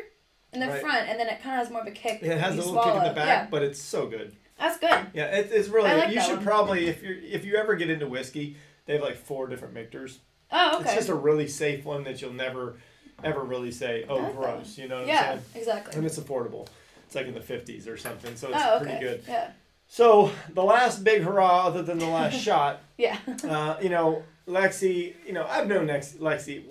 [0.53, 0.81] in the Right.
[0.81, 2.22] front, and then it kind of has more of a kick.
[2.22, 4.35] It has a you little kick in the back, Yeah, but it's so good.
[4.59, 5.07] That's good.
[5.14, 5.90] Yeah, it, it's really.
[5.90, 6.44] I like you that should one.
[6.44, 10.18] probably if you if you ever get into whiskey, they have like four different Michters.
[10.50, 10.84] Oh, okay.
[10.84, 12.76] It's just a really safe one that you'll never
[13.22, 14.78] ever really say, oh, like gross.
[14.78, 15.40] You know what yeah, I'm saying?
[15.55, 15.96] Yeah, exactly.
[15.96, 16.68] And it's affordable.
[17.07, 18.84] It's like in the fifties or something, so it's oh, okay.
[18.84, 19.22] pretty good.
[19.26, 19.50] Yeah.
[19.86, 23.18] So the last big hurrah, other than the last shot, Yeah.
[23.44, 26.64] uh, you know, Lexi, you know, I've known Lex, Lexi.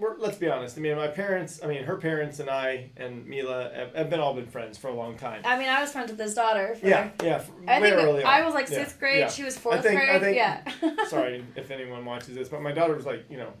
[0.00, 0.76] I let's be honest.
[0.76, 4.20] I mean, my parents, I mean, her parents and I and Mila have, have been
[4.20, 5.42] all been friends for a long time.
[5.44, 6.74] I mean, I was friends with his daughter.
[6.74, 7.36] For, Yeah, yeah.
[7.36, 9.18] f- I think early I was like Yeah, sixth grade.
[9.20, 9.28] yeah.
[9.28, 10.20] She was fourth think- I grade.
[10.20, 11.04] think- yeah.
[11.08, 13.52] Sorry if anyone watches this, but my daughter was like, you know,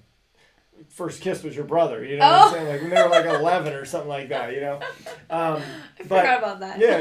[0.88, 2.04] first kiss was your brother.
[2.04, 2.52] You know what I'm Oh.
[2.52, 2.68] saying?
[2.68, 4.52] Like when they were like 11 or something like that.
[4.54, 4.80] You know.
[5.30, 5.62] Um,
[6.00, 6.78] I but forgot about that.
[6.80, 6.98] yeah,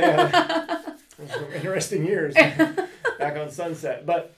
[1.20, 1.56] yeah.
[1.56, 4.34] Interesting years back on Sunset, but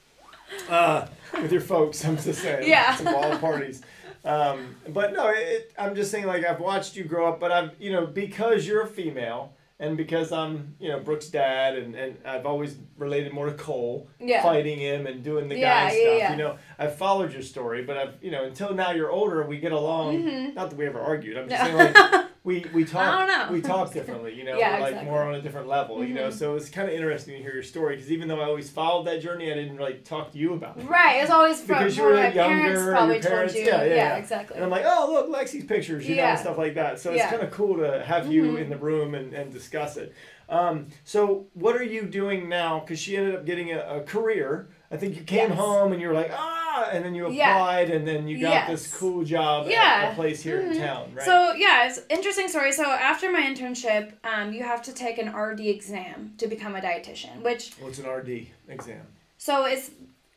[0.70, 1.08] uh,
[1.42, 2.68] with your folks, I'm just saying.
[2.70, 2.96] Yeah.
[2.96, 3.82] Some wild parties.
[4.26, 7.72] Um, but no, it, I'm just saying like I've watched you grow up, but I've
[7.80, 12.18] you know because you're a female and because I'm you know Brooke's dad and, and
[12.26, 14.42] I've always related more to Cole Yeah.
[14.42, 16.32] fighting him and doing the Yeah, guy yeah, stuff.
[16.32, 19.58] You know I've followed your story, but I've you know until now you're older we
[19.60, 20.24] get along.
[20.24, 20.54] Mhm.
[20.56, 21.38] Not that we ever argued.
[21.38, 21.78] I'm just No.
[21.78, 23.54] saying like we we talk I don't know.
[23.54, 24.34] we talk differently.
[24.34, 25.10] You know Yeah, like exactly.
[25.10, 26.04] more on a different level.
[26.04, 26.34] You know Mhm.
[26.34, 29.04] so it's kind of interesting to hear your story because even though I always followed
[29.08, 30.84] that journey, I didn't really talk to you about it.
[30.84, 31.22] Right.
[31.22, 33.72] It's always from Because you were my younger, parents probably parents- told you.
[33.72, 34.16] yeah, yeah, yeah.
[34.18, 34.56] exactly.
[34.56, 37.00] And I'm like, oh look, Lexi's pictures, you know, and stuff like that.
[37.00, 37.30] So it's Yeah.
[37.32, 38.62] kind of cool to have you Mhm.
[38.62, 40.14] in the room and, and discuss it.
[40.48, 42.80] Um, so what are you doing now?
[42.80, 44.68] Because she ended up getting a, a career.
[44.92, 45.58] I think you came Yes.
[45.58, 46.32] home and you were like,
[46.76, 47.56] ah, and then you Yeah.
[47.56, 48.70] applied, and then you got Yes.
[48.70, 50.12] this cool job at Yeah.
[50.12, 50.78] a place here in Mhm.
[50.80, 51.26] town, right?
[51.26, 52.72] So yeah, it's interesting story.
[52.72, 56.82] So after my internship, um, you have to take an RD exam to become a
[56.82, 59.08] dietitian, which What's an RD exam?
[59.38, 59.92] so it's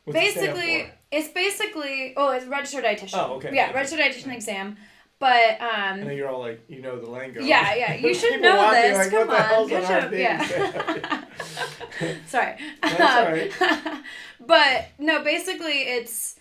[0.05, 0.91] What's basically for?
[1.11, 3.17] it's basically oh it's registered dietitian.
[3.29, 3.49] Oh, okay.
[3.53, 3.73] Yeah, Okay.
[3.75, 4.77] registered dietitian exam,
[5.19, 6.09] but um.
[6.09, 7.41] you're all like, you know the lingo.
[7.41, 8.97] Yeah, yeah, you should know this.
[8.97, 10.11] Like, Come on, hell's good an job.
[10.13, 11.21] RD Yeah.
[12.27, 12.55] Sorry.
[12.81, 14.01] That's all right.
[14.39, 16.35] but no, basically it's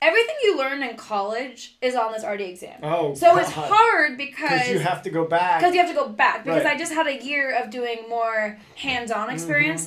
[0.00, 2.80] everything you learn in college is on this RD exam.
[2.82, 5.60] oh, So it's hard Because you have to go back.
[5.60, 6.74] because you have to go back because Right.
[6.74, 9.86] I just had a year of doing more hands-on experience,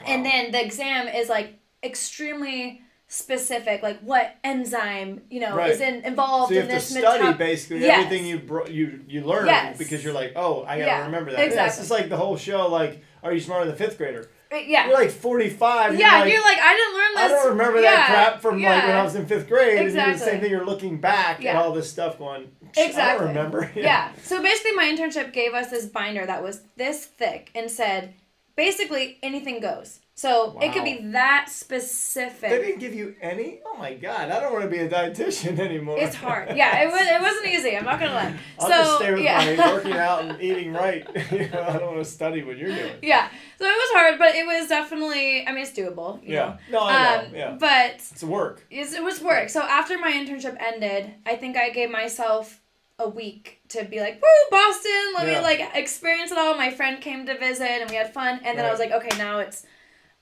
[0.00, 0.08] Mhm.
[0.08, 5.70] and then the exam is like extremely specific, like what enzyme you know Right.
[5.72, 8.04] is in, involved So you in have to this study metab- basically Yes.
[8.04, 9.76] everything you bro- you you learn Yes.
[9.78, 11.38] because you're like, oh, I gotta Yeah, remember that.
[11.52, 12.66] Yeah, it's just like the whole show.
[12.68, 14.30] Like, are you smarter than a fifth grader?
[14.52, 15.98] Uh, yeah, You're like 45.
[15.98, 16.18] yeah.
[16.18, 17.22] You're You're like, like, I didn't learn this.
[17.24, 18.96] I don't remember yeah, that crap from like when.
[18.96, 19.78] I was in fifth grade.
[19.78, 20.18] And the Exactly.
[20.26, 20.50] same thing.
[20.50, 23.26] You're looking back at all this stuff, going, "Psh, I Exactly.
[23.26, 23.72] don't remember.
[23.76, 24.12] Yeah.
[24.22, 28.14] So basically, my internship gave us this binder that was this thick and said,
[28.56, 30.00] basically anything goes.
[30.16, 32.48] So it could be that specific.
[32.48, 33.60] They didn't give you any.
[33.66, 34.30] Oh my god!
[34.30, 35.98] I don't want to be a dietitian anymore.
[35.98, 36.56] It's hard.
[36.56, 37.00] Yeah, it was.
[37.02, 37.76] It wasn't easy.
[37.76, 38.36] I'm not gonna lie.
[38.60, 39.56] I'll so just stay with yeah.
[39.58, 41.04] my working out and eating right.
[41.32, 42.94] you know, I don't want to study what you're doing.
[43.02, 43.28] yeah.
[43.58, 45.46] So it was hard, but it was definitely.
[45.48, 46.22] I mean, it's doable.
[46.22, 46.58] You Yeah.
[46.70, 46.84] No, Know?
[46.86, 47.24] I know.
[47.26, 47.56] Um, yeah.
[47.58, 48.64] But It's work.
[48.70, 49.48] it's, it was work.
[49.48, 52.60] So after my internship ended, I think I gave myself
[53.00, 55.38] a week to be like, woo, Boston, let Yeah.
[55.38, 56.56] me like experience it all.
[56.56, 58.38] My friend came to visit and we had fun.
[58.44, 59.66] And then I was like, okay, now it's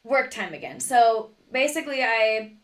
[0.04, 0.80] work time again.
[0.80, 2.54] So basically, I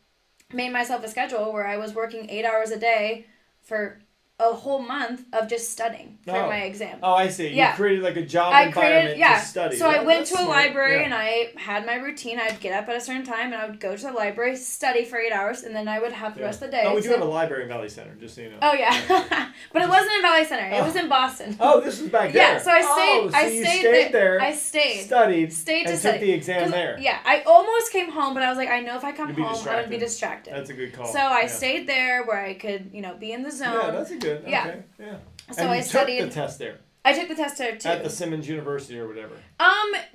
[0.53, 3.27] made myself a schedule where I was working eight hours a day
[3.63, 4.01] for
[4.41, 6.47] a whole month of just studying for Oh.
[6.47, 7.01] my exam.
[7.03, 7.49] Oh, I see.
[7.49, 7.71] Yeah.
[7.71, 9.41] You created like a job I environment created, yeah.
[9.41, 9.77] to study.
[9.77, 10.49] So I went to a smart.
[10.51, 11.05] library Yeah.
[11.07, 12.39] and I had my routine.
[12.39, 15.05] I'd get up at a certain time and I would go to the library, study
[15.05, 16.47] for eight hours, and then I would have the Yeah.
[16.47, 16.85] rest of the day.
[16.87, 18.59] Oh, we do to- have a library in Valley Center, just so you know.
[18.63, 18.93] Oh yeah,
[19.73, 20.69] but it wasn't in Valley Center.
[20.77, 21.01] It was oh.
[21.01, 21.57] in Boston.
[21.59, 22.53] Oh, this was back there.
[22.55, 22.59] yeah.
[22.63, 23.21] So I stayed.
[23.25, 24.39] Oh, so I you stayed, stayed there.
[24.39, 25.01] there, I stayed.
[25.05, 26.19] studied, Stayed to and study.
[26.19, 26.97] took the exam there.
[27.01, 29.69] Yeah, I almost came home, but I was like, I know if I come home,
[29.69, 29.99] I would be distracted.
[29.99, 30.55] distracted.
[30.55, 31.07] That's a good call.
[31.07, 33.75] so I stayed there where I could, you know, be in the zone.
[33.83, 34.28] Yeah, that's a good.
[34.47, 34.67] Yeah.
[34.67, 34.83] Okay.
[35.01, 35.17] Yeah.
[35.53, 36.19] so and I you studied.
[36.21, 37.89] took the test there I took the test there too.
[37.89, 39.35] at the Simmons University or whatever.
[39.61, 39.69] Um,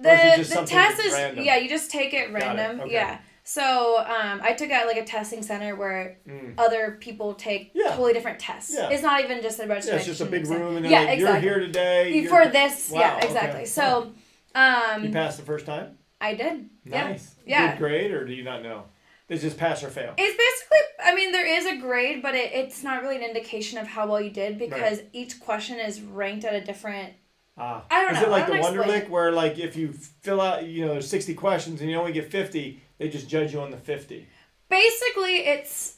[0.05, 1.43] Or is it the the test is random?
[1.43, 2.81] yeah, you just take it Got it, random.
[2.81, 2.93] okay.
[2.93, 3.17] Yeah.
[3.45, 6.53] So um, I took it at like a testing center where Mm.
[6.57, 7.89] other people take Yeah.
[7.89, 8.73] totally different tests.
[8.75, 8.89] Yeah.
[8.89, 11.47] it's not even just a Yeah, it's just a big room, and yeah, like, exactly.
[11.49, 13.27] "You're here today." For this, Wow, yeah, okay.
[13.27, 13.65] exactly.
[13.65, 14.13] So,
[14.55, 15.97] You um, passed the first time.
[16.21, 16.69] I did.
[16.85, 17.09] Yeah.
[17.09, 17.35] Nice.
[17.45, 17.71] Yeah.
[17.71, 18.83] Good grade, or do you not know?
[19.33, 20.13] It's just pass or fail.
[20.15, 23.79] It's basically, I mean, there is a grade, but it, it's not really an indication
[23.79, 27.13] of how well you did because each question is ranked at a different.
[27.57, 27.83] Ah.
[27.89, 30.65] I don't Is know, it like the explain Wonderlic where like if you fill out
[30.65, 33.71] you know there's sixty questions and you only get fifty, they just judge you on
[33.71, 34.27] the fifty.
[34.69, 35.97] Basically, it's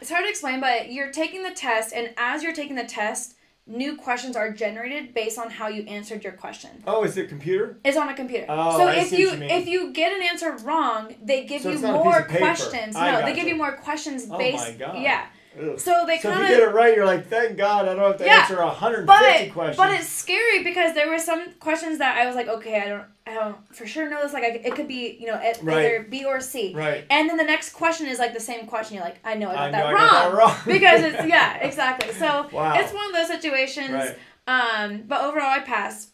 [0.00, 3.34] it's hard to explain, but you're taking the test, and as you're taking the test,
[3.66, 6.70] new questions are generated based on how you answered your question.
[6.86, 7.78] Oh, is it computer?
[7.84, 8.46] It's on a computer.
[8.48, 9.50] Oh, so I if see you, what you mean.
[9.50, 12.38] if you get an answer wrong, they give So you it's not a piece more
[12.38, 12.96] questions.
[12.96, 14.58] I no, they give you more questions Oh based.
[14.58, 14.98] my God.
[15.02, 15.26] Yeah.
[15.60, 15.78] Ugh.
[15.78, 18.18] So they So if you get it right, you're like, thank God, I don't have
[18.18, 19.76] to Yeah, answer hundred and but fifty questions.
[19.76, 23.04] but it's scary because there were some questions that I was like, okay, I don't,
[23.26, 24.32] I don't for sure know this.
[24.32, 25.78] Like, I, it could be, you know, it, Right.
[25.86, 26.74] either B or C.
[26.74, 27.04] right.
[27.10, 28.96] And then the next question is like the same question.
[28.96, 30.10] You're like, I know I got I know that I wrong.
[30.10, 30.56] got that wrong.
[30.66, 32.12] because it's yeah, exactly.
[32.12, 32.74] So Wow.
[32.78, 33.90] it's one of those situations.
[33.90, 34.16] Right.
[34.46, 36.10] Um, but overall, I passed.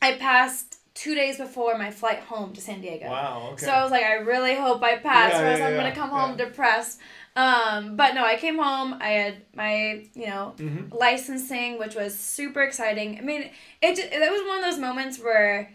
[0.00, 3.06] I passed two days before my flight home to San Diego.
[3.08, 3.50] Wow.
[3.52, 3.66] Okay.
[3.66, 5.82] So I was like, I really hope I pass, Yeah, or else yeah, I'm yeah,
[5.82, 6.98] gonna come home depressed.
[7.38, 8.94] Um, but no, I came home.
[9.00, 13.18] I had my, you know, hmm licensing, which was super exciting.
[13.18, 13.42] I mean,
[13.80, 15.70] it it was one of those moments where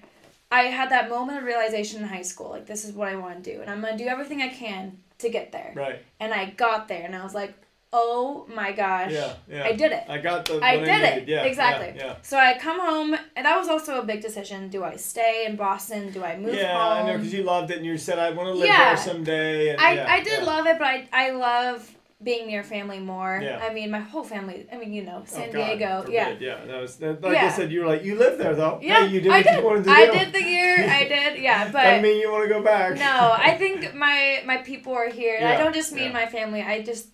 [0.52, 3.44] I had that moment of realization in high school, like this is what I want
[3.44, 5.72] to do, and I'm gonna do everything I can to get there.
[5.76, 6.02] Right.
[6.20, 7.54] And I got there, and I was like,
[7.96, 9.34] oh my gosh, Yeah.
[9.48, 9.64] Yeah.
[9.64, 10.04] I did it.
[10.10, 10.60] I got the.
[10.62, 11.28] I did it.
[11.28, 11.44] Yeah.
[11.44, 11.94] Exactly.
[11.96, 12.16] Yeah.
[12.24, 14.70] So I come home, and that was also a big decision.
[14.70, 16.12] Do I stay in Boston?
[16.12, 17.06] Do I move yeah home?
[17.06, 18.96] I know because you loved it and you said I want to live Yeah.
[18.96, 19.70] there someday.
[19.70, 20.46] And, I, yeah, I did yeah.
[20.54, 21.90] love it, but I, I love
[22.24, 23.40] being near family more.
[23.44, 23.60] Yeah.
[23.62, 24.66] I mean, my whole family.
[24.72, 26.02] I mean, you know, Oh, San God Diego.
[26.02, 26.14] forbid.
[26.14, 26.36] Yeah.
[26.40, 26.66] Yeah.
[26.66, 27.72] That was that, like I said.
[27.72, 28.80] You were like you lived there though.
[28.82, 29.56] Yeah, Hey, you did I what did.
[29.60, 30.76] you wanted to I did the year.
[30.90, 31.42] I did.
[31.44, 32.96] Yeah, but Doesn't mean you want to go back.
[32.98, 35.36] no, I think my my people are here.
[35.38, 36.14] And I don't just mean yeah.
[36.22, 36.62] my family.
[36.62, 37.10] I just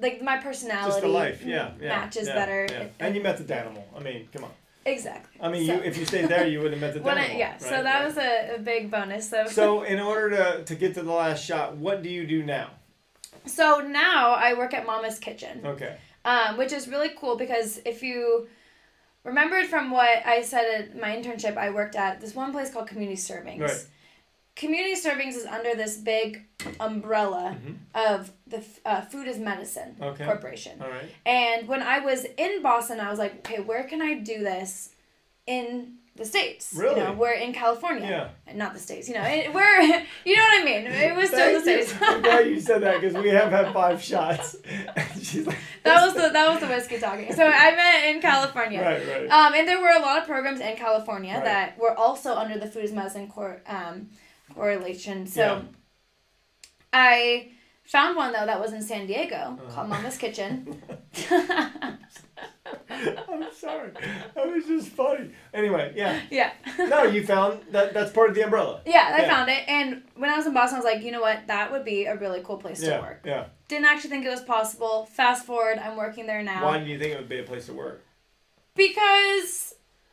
[0.00, 0.90] like my personality.
[0.90, 1.42] Just the life.
[1.44, 1.72] Yeah.
[1.80, 2.66] yeah matches yeah, better.
[2.70, 2.86] Yeah.
[3.00, 3.84] And you met the Danimal.
[3.96, 4.50] I mean, come on.
[4.86, 5.40] Exactly.
[5.40, 7.34] I mean, So- you if you stayed there, you would have met the When Danimal.
[7.34, 8.04] I, yeah, so that right.
[8.04, 9.28] was a, a big bonus.
[9.30, 12.42] So So in order to to get to the last shot, what do you do
[12.42, 12.70] now?
[13.46, 15.62] so now I work at Mama's Kitchen.
[15.64, 15.96] Okay.
[16.24, 18.46] um, which is really cool because if you
[19.24, 22.88] remembered from what I said at my internship, I worked at this one place called
[22.88, 23.60] Community Servings.
[23.60, 23.86] Right.
[24.58, 26.44] Community Servings is under this big
[26.80, 27.76] umbrella Mhm.
[27.94, 30.24] of the uh, Food is Medicine Okay.
[30.24, 30.74] Corporation.
[30.82, 31.08] All right.
[31.24, 34.90] And when I was in Boston, I was like, okay, where can I do this
[35.46, 36.74] in the States?
[36.76, 36.98] Really?
[36.98, 38.32] You know, we're in California.
[38.48, 38.54] Yeah.
[38.64, 39.80] Not the States, you know, it, we're,
[40.24, 40.86] you know what I mean?
[40.88, 41.94] It was still the States.
[42.02, 44.56] I'm glad you said that because we have had five shots.
[45.22, 45.58] She's like.
[45.84, 47.32] that was the that was the whiskey talking.
[47.32, 48.80] So I meant in California.
[48.82, 49.06] Right.
[49.06, 49.30] Right.
[49.30, 51.44] Um, and there were a lot of programs in California Right.
[51.44, 53.62] that were also under the Food is Medicine Court.
[53.68, 54.08] um,
[54.58, 55.26] correlation.
[55.26, 55.62] So Yeah.
[56.92, 57.50] I
[57.84, 59.74] found one though that was in San Diego Uh-huh.
[59.74, 60.82] called Mama's Kitchen.
[62.90, 63.90] I'm sorry.
[64.34, 65.30] That was just funny.
[65.54, 66.20] Anyway, yeah.
[66.30, 66.52] yeah.
[66.78, 68.80] No, you found that that's part of the umbrella.
[68.84, 69.34] Yeah, I Yeah.
[69.34, 69.62] found it.
[69.68, 71.46] And when I was in Boston, I was like, you know what?
[71.46, 72.96] That would be a really cool place Yeah.
[72.98, 73.20] to work.
[73.24, 73.44] Yeah.
[73.68, 75.06] Didn't actually think it was possible.
[75.12, 76.64] Fast forward, I'm working there now.
[76.64, 78.02] Why do you think it would be a place to work?
[78.74, 79.67] Because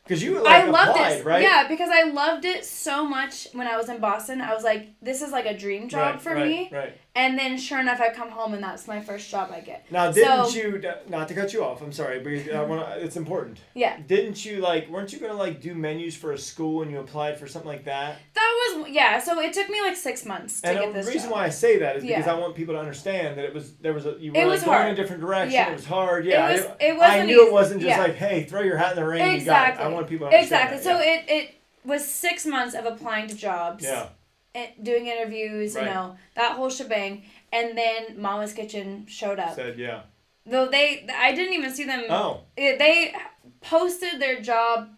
[0.06, 1.24] Because you like I loved applied, it.
[1.24, 1.42] right?
[1.42, 4.40] Yeah, because I loved it so much when I was in Boston.
[4.40, 6.70] I was like, this is like a dream job Right, for right, me.
[6.72, 6.94] Right.
[7.16, 9.90] And then sure enough, I come home and that's my first job I get.
[9.90, 10.82] Now, didn't So- you?
[11.08, 11.80] Not to cut you off.
[11.82, 13.02] I'm sorry, but uh, I want to.
[13.04, 13.58] It's important.
[13.74, 13.96] Yeah.
[14.06, 14.88] Didn't you like?
[14.90, 17.84] Weren't you gonna like do menus for a school and you applied for something like
[17.86, 18.18] that?
[18.34, 21.22] That was, yeah, so it took me like six months to and get the reason
[21.28, 21.32] job.
[21.32, 22.34] why I say that is because Yeah.
[22.34, 24.50] I want people to understand that it was there was a you were It like
[24.52, 24.88] was going hard.
[24.88, 25.54] in a different direction.
[25.54, 25.70] Yeah.
[25.70, 26.26] It was hard.
[26.26, 26.50] Yeah.
[26.50, 27.46] it was, I, it wasn't I knew easy.
[27.48, 28.02] it wasn't just yeah.
[28.02, 29.20] like, hey, throw your hat in the ring.
[29.20, 29.84] You got Exactly.
[29.84, 29.88] it.
[29.88, 30.74] I want people to understand.
[30.74, 30.92] Exactly.
[30.92, 31.54] So that, it, it
[31.84, 33.84] was six months of applying to jobs.
[33.84, 34.08] yeah.
[34.56, 35.86] And doing interviews, Right.
[35.86, 37.22] you know, that whole shebang.
[37.52, 39.54] And then Mama's Kitchen showed up.
[39.54, 40.02] Said yeah.
[40.46, 42.04] Though they, I didn't even see them.
[42.08, 42.40] Oh.
[42.56, 43.14] they
[43.60, 44.88] posted their job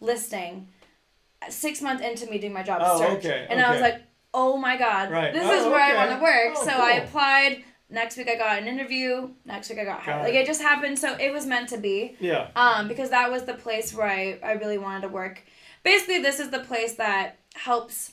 [0.00, 0.68] listing
[1.48, 3.18] six months into me doing my job Oh, search.
[3.24, 4.02] okay, And I was like,
[4.32, 5.32] oh my God, Right.
[5.32, 5.96] this Oh, is where okay.
[5.96, 6.54] I want to work.
[6.56, 7.64] Oh, so I applied.
[7.90, 9.28] Next week I got an interview.
[9.44, 10.18] Next week I got hired.
[10.18, 10.38] Got Like it.
[10.42, 10.98] it just happened.
[10.98, 12.16] So it was meant to be.
[12.18, 12.48] Yeah.
[12.56, 15.42] Um, because that was the place where I, I really wanted to work.
[15.82, 18.12] Basically, this is the place that helps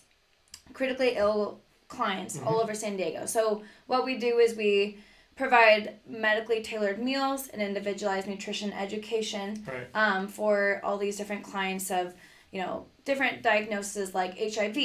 [0.73, 2.61] critically ill clients all Mm-hmm.
[2.63, 3.25] over San Diego.
[3.25, 4.97] So what we do is we
[5.35, 9.87] provide medically tailored meals and individualized nutrition education Right.
[9.93, 12.13] um, for all these different clients of,
[12.51, 14.77] you know, different diagnoses like HIV,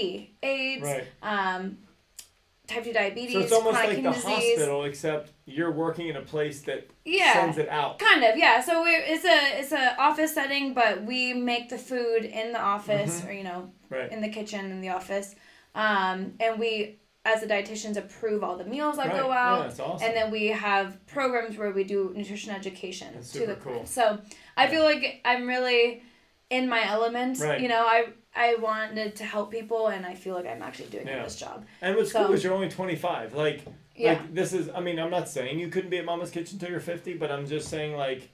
[0.43, 1.05] AIDS, Right.
[1.23, 1.79] um,
[2.67, 4.25] type 2 diabetes, So it's almost like the disease.
[4.25, 7.33] hospital, except you're working in a place that Yeah.
[7.35, 7.99] sends it out.
[8.01, 8.61] Kind of, yeah.
[8.61, 12.61] So we it's a it's a office setting, but we make the food in the
[12.61, 13.95] office or you know Mm-hmm.
[13.95, 14.11] Right.
[14.11, 15.37] in the kitchen in the office,
[15.77, 19.17] um, and we as the dietitians approve all the meals that right.
[19.21, 20.07] go Yeah, out, that's awesome.
[20.07, 23.85] and then we have programs where we do nutrition education That's to the cool.
[23.85, 24.19] So
[24.57, 26.03] I feel like I'm really
[26.51, 27.41] in my element.
[27.41, 27.61] Right.
[27.61, 31.07] You know, I I wanted to help people, and I feel like I'm actually doing
[31.09, 31.25] Yeah.
[31.25, 31.65] this job.
[31.83, 33.35] and what's so- cool is you're only 25.
[33.35, 33.63] Like,
[33.97, 34.13] Yeah.
[34.13, 34.69] like this is.
[34.75, 37.31] I mean, I'm not saying you couldn't be at Mama's Kitchen till you're 50, but
[37.33, 38.31] I'm just saying like.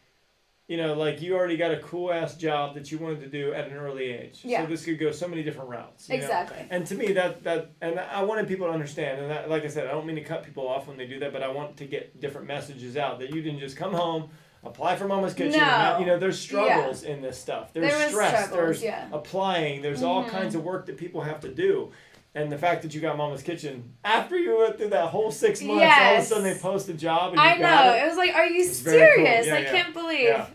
[0.72, 3.52] You know, like you already got a cool ass job that you wanted to do
[3.52, 4.40] at an early age.
[4.42, 4.62] Yeah.
[4.62, 6.08] So this could go so many different routes.
[6.08, 6.22] you know?
[6.24, 6.66] exactly.
[6.70, 9.68] And to me, that that and I wanted people to understand, and that, like I
[9.68, 11.76] said, I don't mean to cut people off when they do that, but I want
[11.76, 14.30] to get different messages out that you didn't just come home,
[14.64, 15.60] apply for Mama's Kitchen.
[15.60, 15.98] No.
[16.00, 17.74] you know, there's struggles in this stuff.
[17.74, 18.48] There's There stress.
[18.48, 19.08] there's yeah.
[19.12, 19.82] applying.
[19.82, 20.30] There's all Mhm.
[20.30, 21.92] kinds of work that people have to do.
[22.34, 25.60] And the fact that you got Mama's Kitchen after you went through that whole six
[25.60, 27.92] months, all of a sudden they post a job and you I got know.
[27.94, 28.02] it.
[28.04, 29.26] It was like, are you It's very cool.
[29.26, 29.46] serious?
[29.48, 29.70] Yeah, I yeah.
[29.70, 30.22] can't believe.
[30.24, 30.46] Yeah.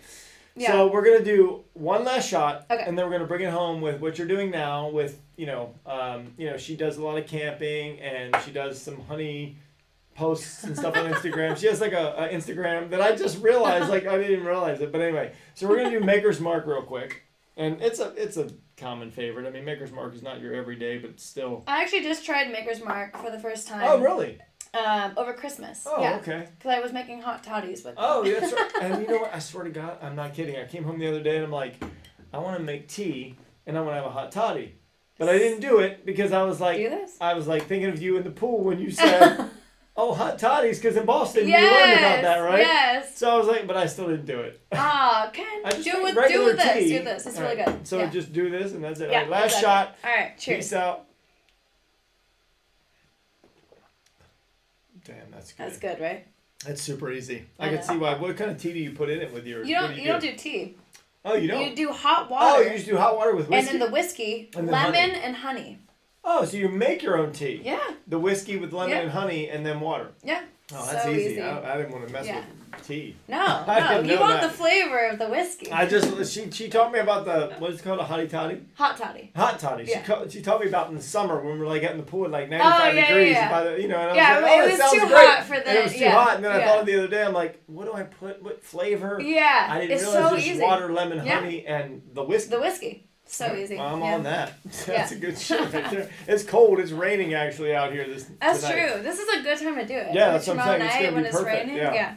[0.56, 0.72] Yeah.
[0.72, 2.84] So we're gonna do one last shot, Okay.
[2.88, 4.90] and then we're gonna bring it home with what you're doing now.
[4.90, 8.82] With you know, um, you know, she does a lot of camping, and she does
[8.82, 9.58] some honey
[10.16, 11.56] posts and stuff on Instagram.
[11.58, 14.82] She has like a, a Instagram that I just realized, like I didn't even realize
[14.82, 14.92] it.
[14.92, 17.22] But anyway, so we're gonna do Maker's Mark real quick.
[17.56, 19.48] and it's a it's a common favorite.
[19.48, 21.64] I mean, Maker's Mark is not your everyday, but still.
[21.68, 23.84] I actually just tried Maker's Mark for the first time.
[23.84, 24.40] Oh really?
[24.74, 25.86] Um, over Christmas.
[25.90, 26.18] Oh yeah.
[26.18, 26.48] okay.
[26.58, 27.96] Because I was making hot toddies with.
[27.98, 28.72] Oh, yeah, that's right.
[28.82, 29.34] and you know what?
[29.34, 30.56] I swear to God, I'm not kidding.
[30.58, 31.84] I came home the other day and I'm like,
[32.32, 34.76] I want to make tea and I want to have a hot toddy,
[35.18, 36.80] but I didn't do it because I was like.
[37.20, 39.50] I was like thinking of you in the pool when you said,
[39.98, 41.62] "Oh, hot toddies," because in Boston yes.
[41.62, 42.60] you learned about that, right?
[42.60, 43.18] Yes.
[43.18, 44.62] So I was like, but I still didn't do it.
[44.72, 46.74] Ah, Ken, I just do with do this.
[46.74, 46.98] tea.
[47.00, 47.26] Do this.
[47.26, 47.88] It's All really right, good.
[47.88, 48.10] So yeah.
[48.10, 49.10] just do this and that's it.
[49.10, 49.62] yeah, All right, last exactly.
[49.64, 49.96] shot.
[50.04, 50.38] All right.
[50.38, 50.58] Cheers.
[50.66, 51.04] Peace out.
[55.06, 55.66] Damn, that's good.
[55.66, 56.28] That's good, right?
[56.66, 57.46] That's super easy.
[57.60, 58.16] I, I can see why.
[58.16, 59.64] What kind of tea do you put in it with your?
[59.64, 59.96] You don't.
[59.96, 60.76] do You, don't do tea.
[61.24, 61.70] Oh, you don't.
[61.70, 62.58] You do hot water.
[62.58, 63.72] oh, you just do hot water with whiskey.
[63.72, 65.22] and then the whiskey, And then lemon, honey.
[65.24, 65.80] and honey.
[66.28, 67.62] Oh, so you make your own tea.
[67.64, 67.80] Yeah.
[68.08, 69.02] The whiskey with lemon Yeah.
[69.04, 70.10] and honey, and then water.
[70.24, 70.44] Yeah.
[70.76, 71.32] Oh, that's so easy.
[71.32, 71.42] easy.
[71.42, 72.42] I, I didn't want to mess Yeah.
[72.74, 73.16] with tea.
[73.30, 74.14] No, I no.
[74.14, 74.52] You want that.
[74.52, 75.72] the flavor of the whiskey.
[75.72, 78.98] I just she she taught me about the what's it called a hottie toddy Hot
[78.98, 79.32] toddy.
[79.36, 79.86] hot toddy.
[79.86, 80.02] She Yeah.
[80.04, 82.04] ca- she taught me about in the summer when we were like out in the
[82.04, 83.50] pool at like ninety Oh, five yeah, yeah, degrees yeah.
[83.50, 85.00] by the you know and I Yeah, was like it oh was it sounds too
[85.08, 86.86] great hot for and the- it was too yeah, hot and then I thought of
[86.86, 89.68] the other day I'm like what do I put what flavor Yeah.
[89.72, 90.62] I didn't it's realize so just easy.
[90.62, 91.40] water lemon Yeah.
[91.40, 92.50] honey and the whiskey.
[92.52, 93.07] The whiskey.
[93.28, 93.76] So easy.
[93.76, 94.16] Well, I'm yeah.
[94.16, 94.54] on that.
[94.64, 95.12] That's Yeah.
[95.12, 96.10] a good shit right there.
[96.28, 96.80] It's cold.
[96.80, 98.88] It's raining actually out here this That's tonight.
[98.94, 99.02] true.
[99.04, 100.14] This is a good time to do it.
[100.14, 100.82] Yeah, that's what I'm saying.
[100.82, 101.78] It's gonna when be it's perfect, raining.
[101.78, 101.94] yeah.
[101.94, 102.16] Yeah.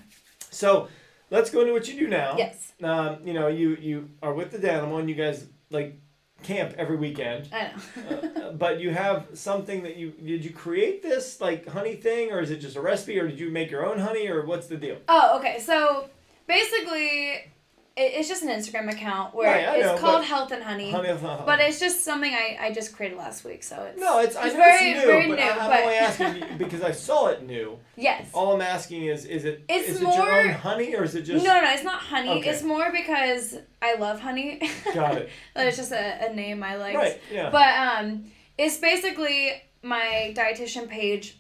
[0.51, 0.89] So
[1.31, 2.37] let's go into what you do now.
[2.39, 2.73] Yes.
[2.83, 5.99] Um, you know, you you are with the Danimal and you guys like
[6.43, 7.49] camp every weekend.
[7.53, 8.31] I know.
[8.41, 12.41] Uh, but you have something that you did you create this like honey thing or
[12.41, 14.77] is it just a recipe or did you make your own honey or what's the
[14.77, 14.97] deal?
[15.09, 15.61] Oh, okay.
[15.61, 16.09] So
[16.47, 17.51] basically,
[17.97, 20.91] it's just an Instagram account where Right, it's know, called Health and Honey.
[20.91, 24.37] Honey, But it's just something I, I just created last week, so it's no, it's,
[24.37, 26.57] I it's know very- it's new, very but new, I, I'm but- only asking you
[26.59, 27.79] because I saw it new.
[27.97, 28.29] yes.
[28.33, 31.15] All I'm asking is, is it It's is it your more- own honey or is
[31.15, 32.31] it just no, no, it's not honey.
[32.41, 32.51] Okay.
[32.51, 34.61] It's more because I love honey.
[34.95, 35.31] Got it.
[35.57, 36.95] it's just a, a name I like.
[36.97, 37.21] right?
[37.33, 37.51] Yeah.
[37.51, 37.75] But
[38.05, 38.25] um,
[38.57, 41.37] it's basically my dietitian page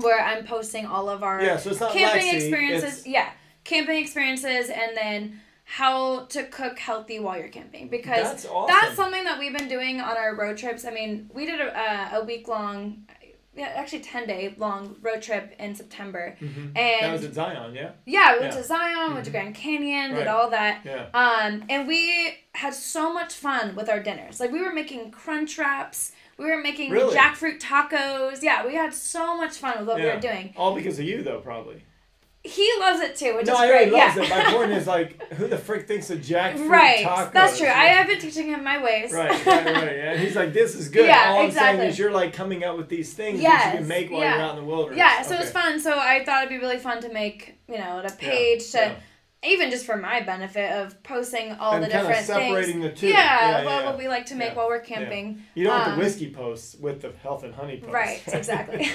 [0.00, 3.06] where I'm posting all of our yeah, so it's not camping Lexi, experiences.
[3.06, 3.30] Yeah,
[3.62, 8.74] camping experiences, and then how to cook healthy while you're camping because That's awesome.
[8.74, 10.84] that's something that we've been doing on our road trips.
[10.84, 13.04] I mean, we did a, a week long,
[13.56, 16.76] yeah, actually ten day long road trip in September, Mhm.
[16.76, 17.92] and that was at Zion, yeah.
[18.04, 18.60] yeah, we went Yeah.
[18.60, 19.34] to Zion, went to Mhm.
[19.34, 20.18] Grand Canyon, Right.
[20.18, 20.80] did all that.
[20.84, 21.06] Yeah.
[21.14, 24.40] Um, and we had so much fun with our dinners.
[24.40, 27.16] Like we were making crunch wraps, we were making Really?
[27.16, 28.42] jackfruit tacos.
[28.42, 30.52] Yeah, we had so much fun with what we were doing.
[30.56, 31.84] All because of you, though, probably.
[32.46, 33.76] He loves it too, which no, is I great.
[33.76, 34.22] already loves yeah.
[34.40, 34.44] it.
[34.44, 37.04] My point is like, who the frick thinks of jackfruit right.
[37.06, 37.32] tacos?
[37.32, 37.68] That's true.
[37.68, 39.12] I have been teaching him my ways.
[39.12, 39.74] Right, right, right.
[40.04, 41.06] And he's like, this is good.
[41.06, 41.78] Yeah, All I'm exactly.
[41.78, 44.34] saying is you're like coming up with these things that you can make while yeah.
[44.34, 44.98] you're out in the wilderness.
[44.98, 45.42] yeah, so okay.
[45.42, 45.80] it's fun.
[45.80, 48.78] So I thought it'd be really fun to make, you know, a Yeah, page to
[48.78, 48.94] yeah.
[49.46, 52.84] Even just for my benefit of posting all and the kind of different separating things.
[52.84, 53.08] the two.
[53.08, 53.14] Yeah,
[53.60, 53.86] yeah, well, yeah.
[53.90, 55.42] what we like to make Yeah, while we're camping.
[55.54, 57.92] You don't want um, the whiskey posts with the health and honey posts.
[57.92, 58.88] Right, exactly.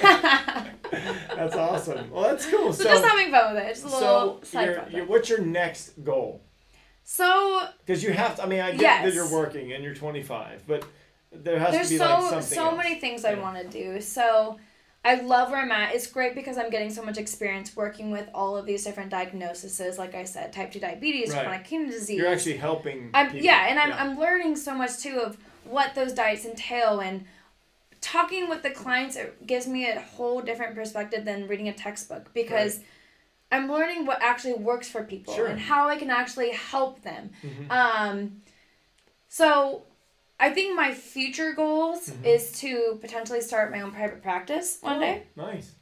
[1.36, 2.10] that's awesome.
[2.10, 2.72] Well, that's cool.
[2.72, 3.68] So, So, just having fun with it.
[3.68, 6.42] Just a little so side you're, what's your next goal?
[7.04, 8.42] so Because you have to.
[8.42, 9.04] I mean, I get Yes.
[9.04, 10.84] that you're working and you're 25, but
[11.32, 12.76] there has there's to be so like something There's so else.
[12.76, 14.00] many things I want to do.
[14.00, 14.58] So
[15.02, 15.94] I love where I'm at.
[15.94, 19.98] It's great because I'm getting so much experience working with all of these different diagnoses.
[19.98, 21.44] Like I said, type two diabetes, Right.
[21.44, 22.18] chronic kidney disease.
[22.18, 23.10] You're actually helping.
[23.14, 23.44] I'm people.
[23.44, 27.24] yeah, and I'm I'm learning so much too of what those diets entail and
[28.02, 32.32] talking with the clients it gives me a whole different perspective than reading a textbook
[32.34, 32.80] because
[33.52, 35.46] I'm learning what actually works for people Sure.
[35.46, 37.30] and how I can actually help them.
[37.42, 37.70] Mhm.
[37.70, 38.42] Um,
[39.28, 39.82] so
[40.40, 42.24] I think my future goals Mhm.
[42.24, 45.22] is to potentially start my own private practice one Oh, day.
[45.36, 45.72] Nice.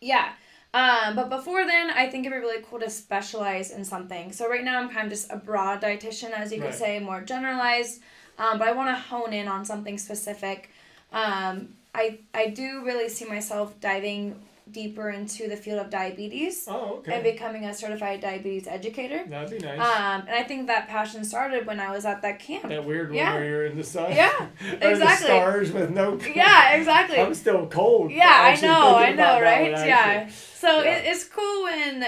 [0.00, 0.32] Yeah.
[0.74, 4.32] Um, but before then, I think it'd be really cool to specialize in something.
[4.32, 6.74] So right now, I'm kind of just a broad dietitian, as you could Right.
[6.74, 8.02] say, more generalized.
[8.38, 10.70] Um, but I want to hone in on something specific.
[11.12, 14.40] Um, I I do really see myself diving
[14.72, 17.14] deeper into the field of diabetes Oh, okay.
[17.14, 19.24] and becoming a certified diabetes educator.
[19.28, 19.78] That'd be nice.
[19.80, 22.68] Um, and I think that passion started when I was at that camp.
[22.68, 23.34] that weird one yeah.
[23.34, 24.12] where you're in the sun.
[24.12, 24.48] Yeah,
[24.80, 25.26] exactly.
[25.26, 26.18] stars with no.
[26.34, 27.18] Yeah, exactly.
[27.18, 28.10] I'm still cold.
[28.10, 29.70] Yeah, I know, I know, right?
[29.70, 29.96] Yeah.
[29.96, 30.32] actually.
[30.32, 30.96] So Yeah.
[30.98, 32.06] It, it's cool when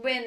[0.00, 0.24] when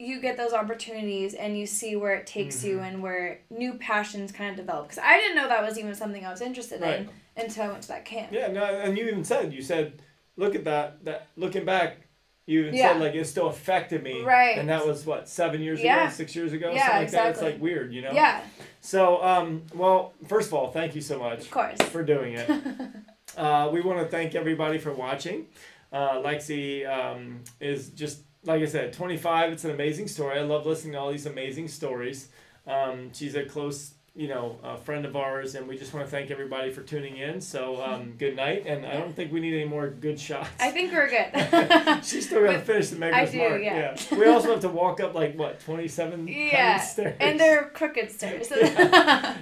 [0.00, 2.86] you get those opportunities and you see where it takes you Mhm.
[2.88, 4.86] and where new passions kind of develop.
[4.88, 7.00] Because I didn't know that was even something I was interested Right.
[7.00, 8.30] in until I went to that camp.
[8.30, 10.00] Yeah, no, and you even said you said,
[10.38, 11.04] look at that.
[11.04, 11.98] That looking back,
[12.46, 12.92] you even Yeah.
[12.92, 14.22] said like it still affected me.
[14.22, 14.56] Right.
[14.56, 16.04] And that was what seven years Yeah.
[16.04, 17.30] ago, six years ago, Yeah, something like that.
[17.32, 18.12] It's like weird, you know.
[18.12, 18.40] Yeah,
[18.80, 21.76] So, um, well, first of all, thank you so much of course.
[21.90, 22.48] for doing it.
[23.36, 25.48] uh, we want to thank everybody for watching.
[25.92, 29.52] Uh, Lexi um, is just like I said, 25.
[29.52, 30.38] It's an amazing story.
[30.38, 32.28] I love listening to all these amazing stories.
[32.66, 36.10] Um, she's a close you know, a friend of ours, and we just want to
[36.10, 37.40] thank everybody for tuning in.
[37.40, 40.50] So, um, good night, and I don't think we need any more good shots.
[40.58, 42.04] I think we're good.
[42.04, 43.62] She's still got to finish the I Maker's do, mark.
[43.62, 43.96] yeah.
[44.10, 47.16] We also have to walk up like what twenty seven yeah, stairs.
[47.20, 48.50] and they're crooked stairs.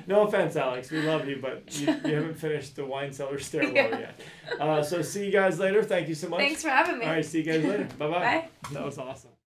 [0.06, 0.90] no offense, Alex.
[0.90, 3.98] We love you, but you, you haven't finished the wine cellar stairwell Yeah.
[3.98, 4.20] yet.
[4.60, 5.82] Uh, so see you guys later.
[5.82, 6.40] Thank you so much.
[6.40, 7.06] Thanks for having me.
[7.06, 7.88] All right, see you guys later.
[7.98, 8.18] Bye-bye.
[8.20, 8.48] Bye.
[8.72, 9.30] That was awesome.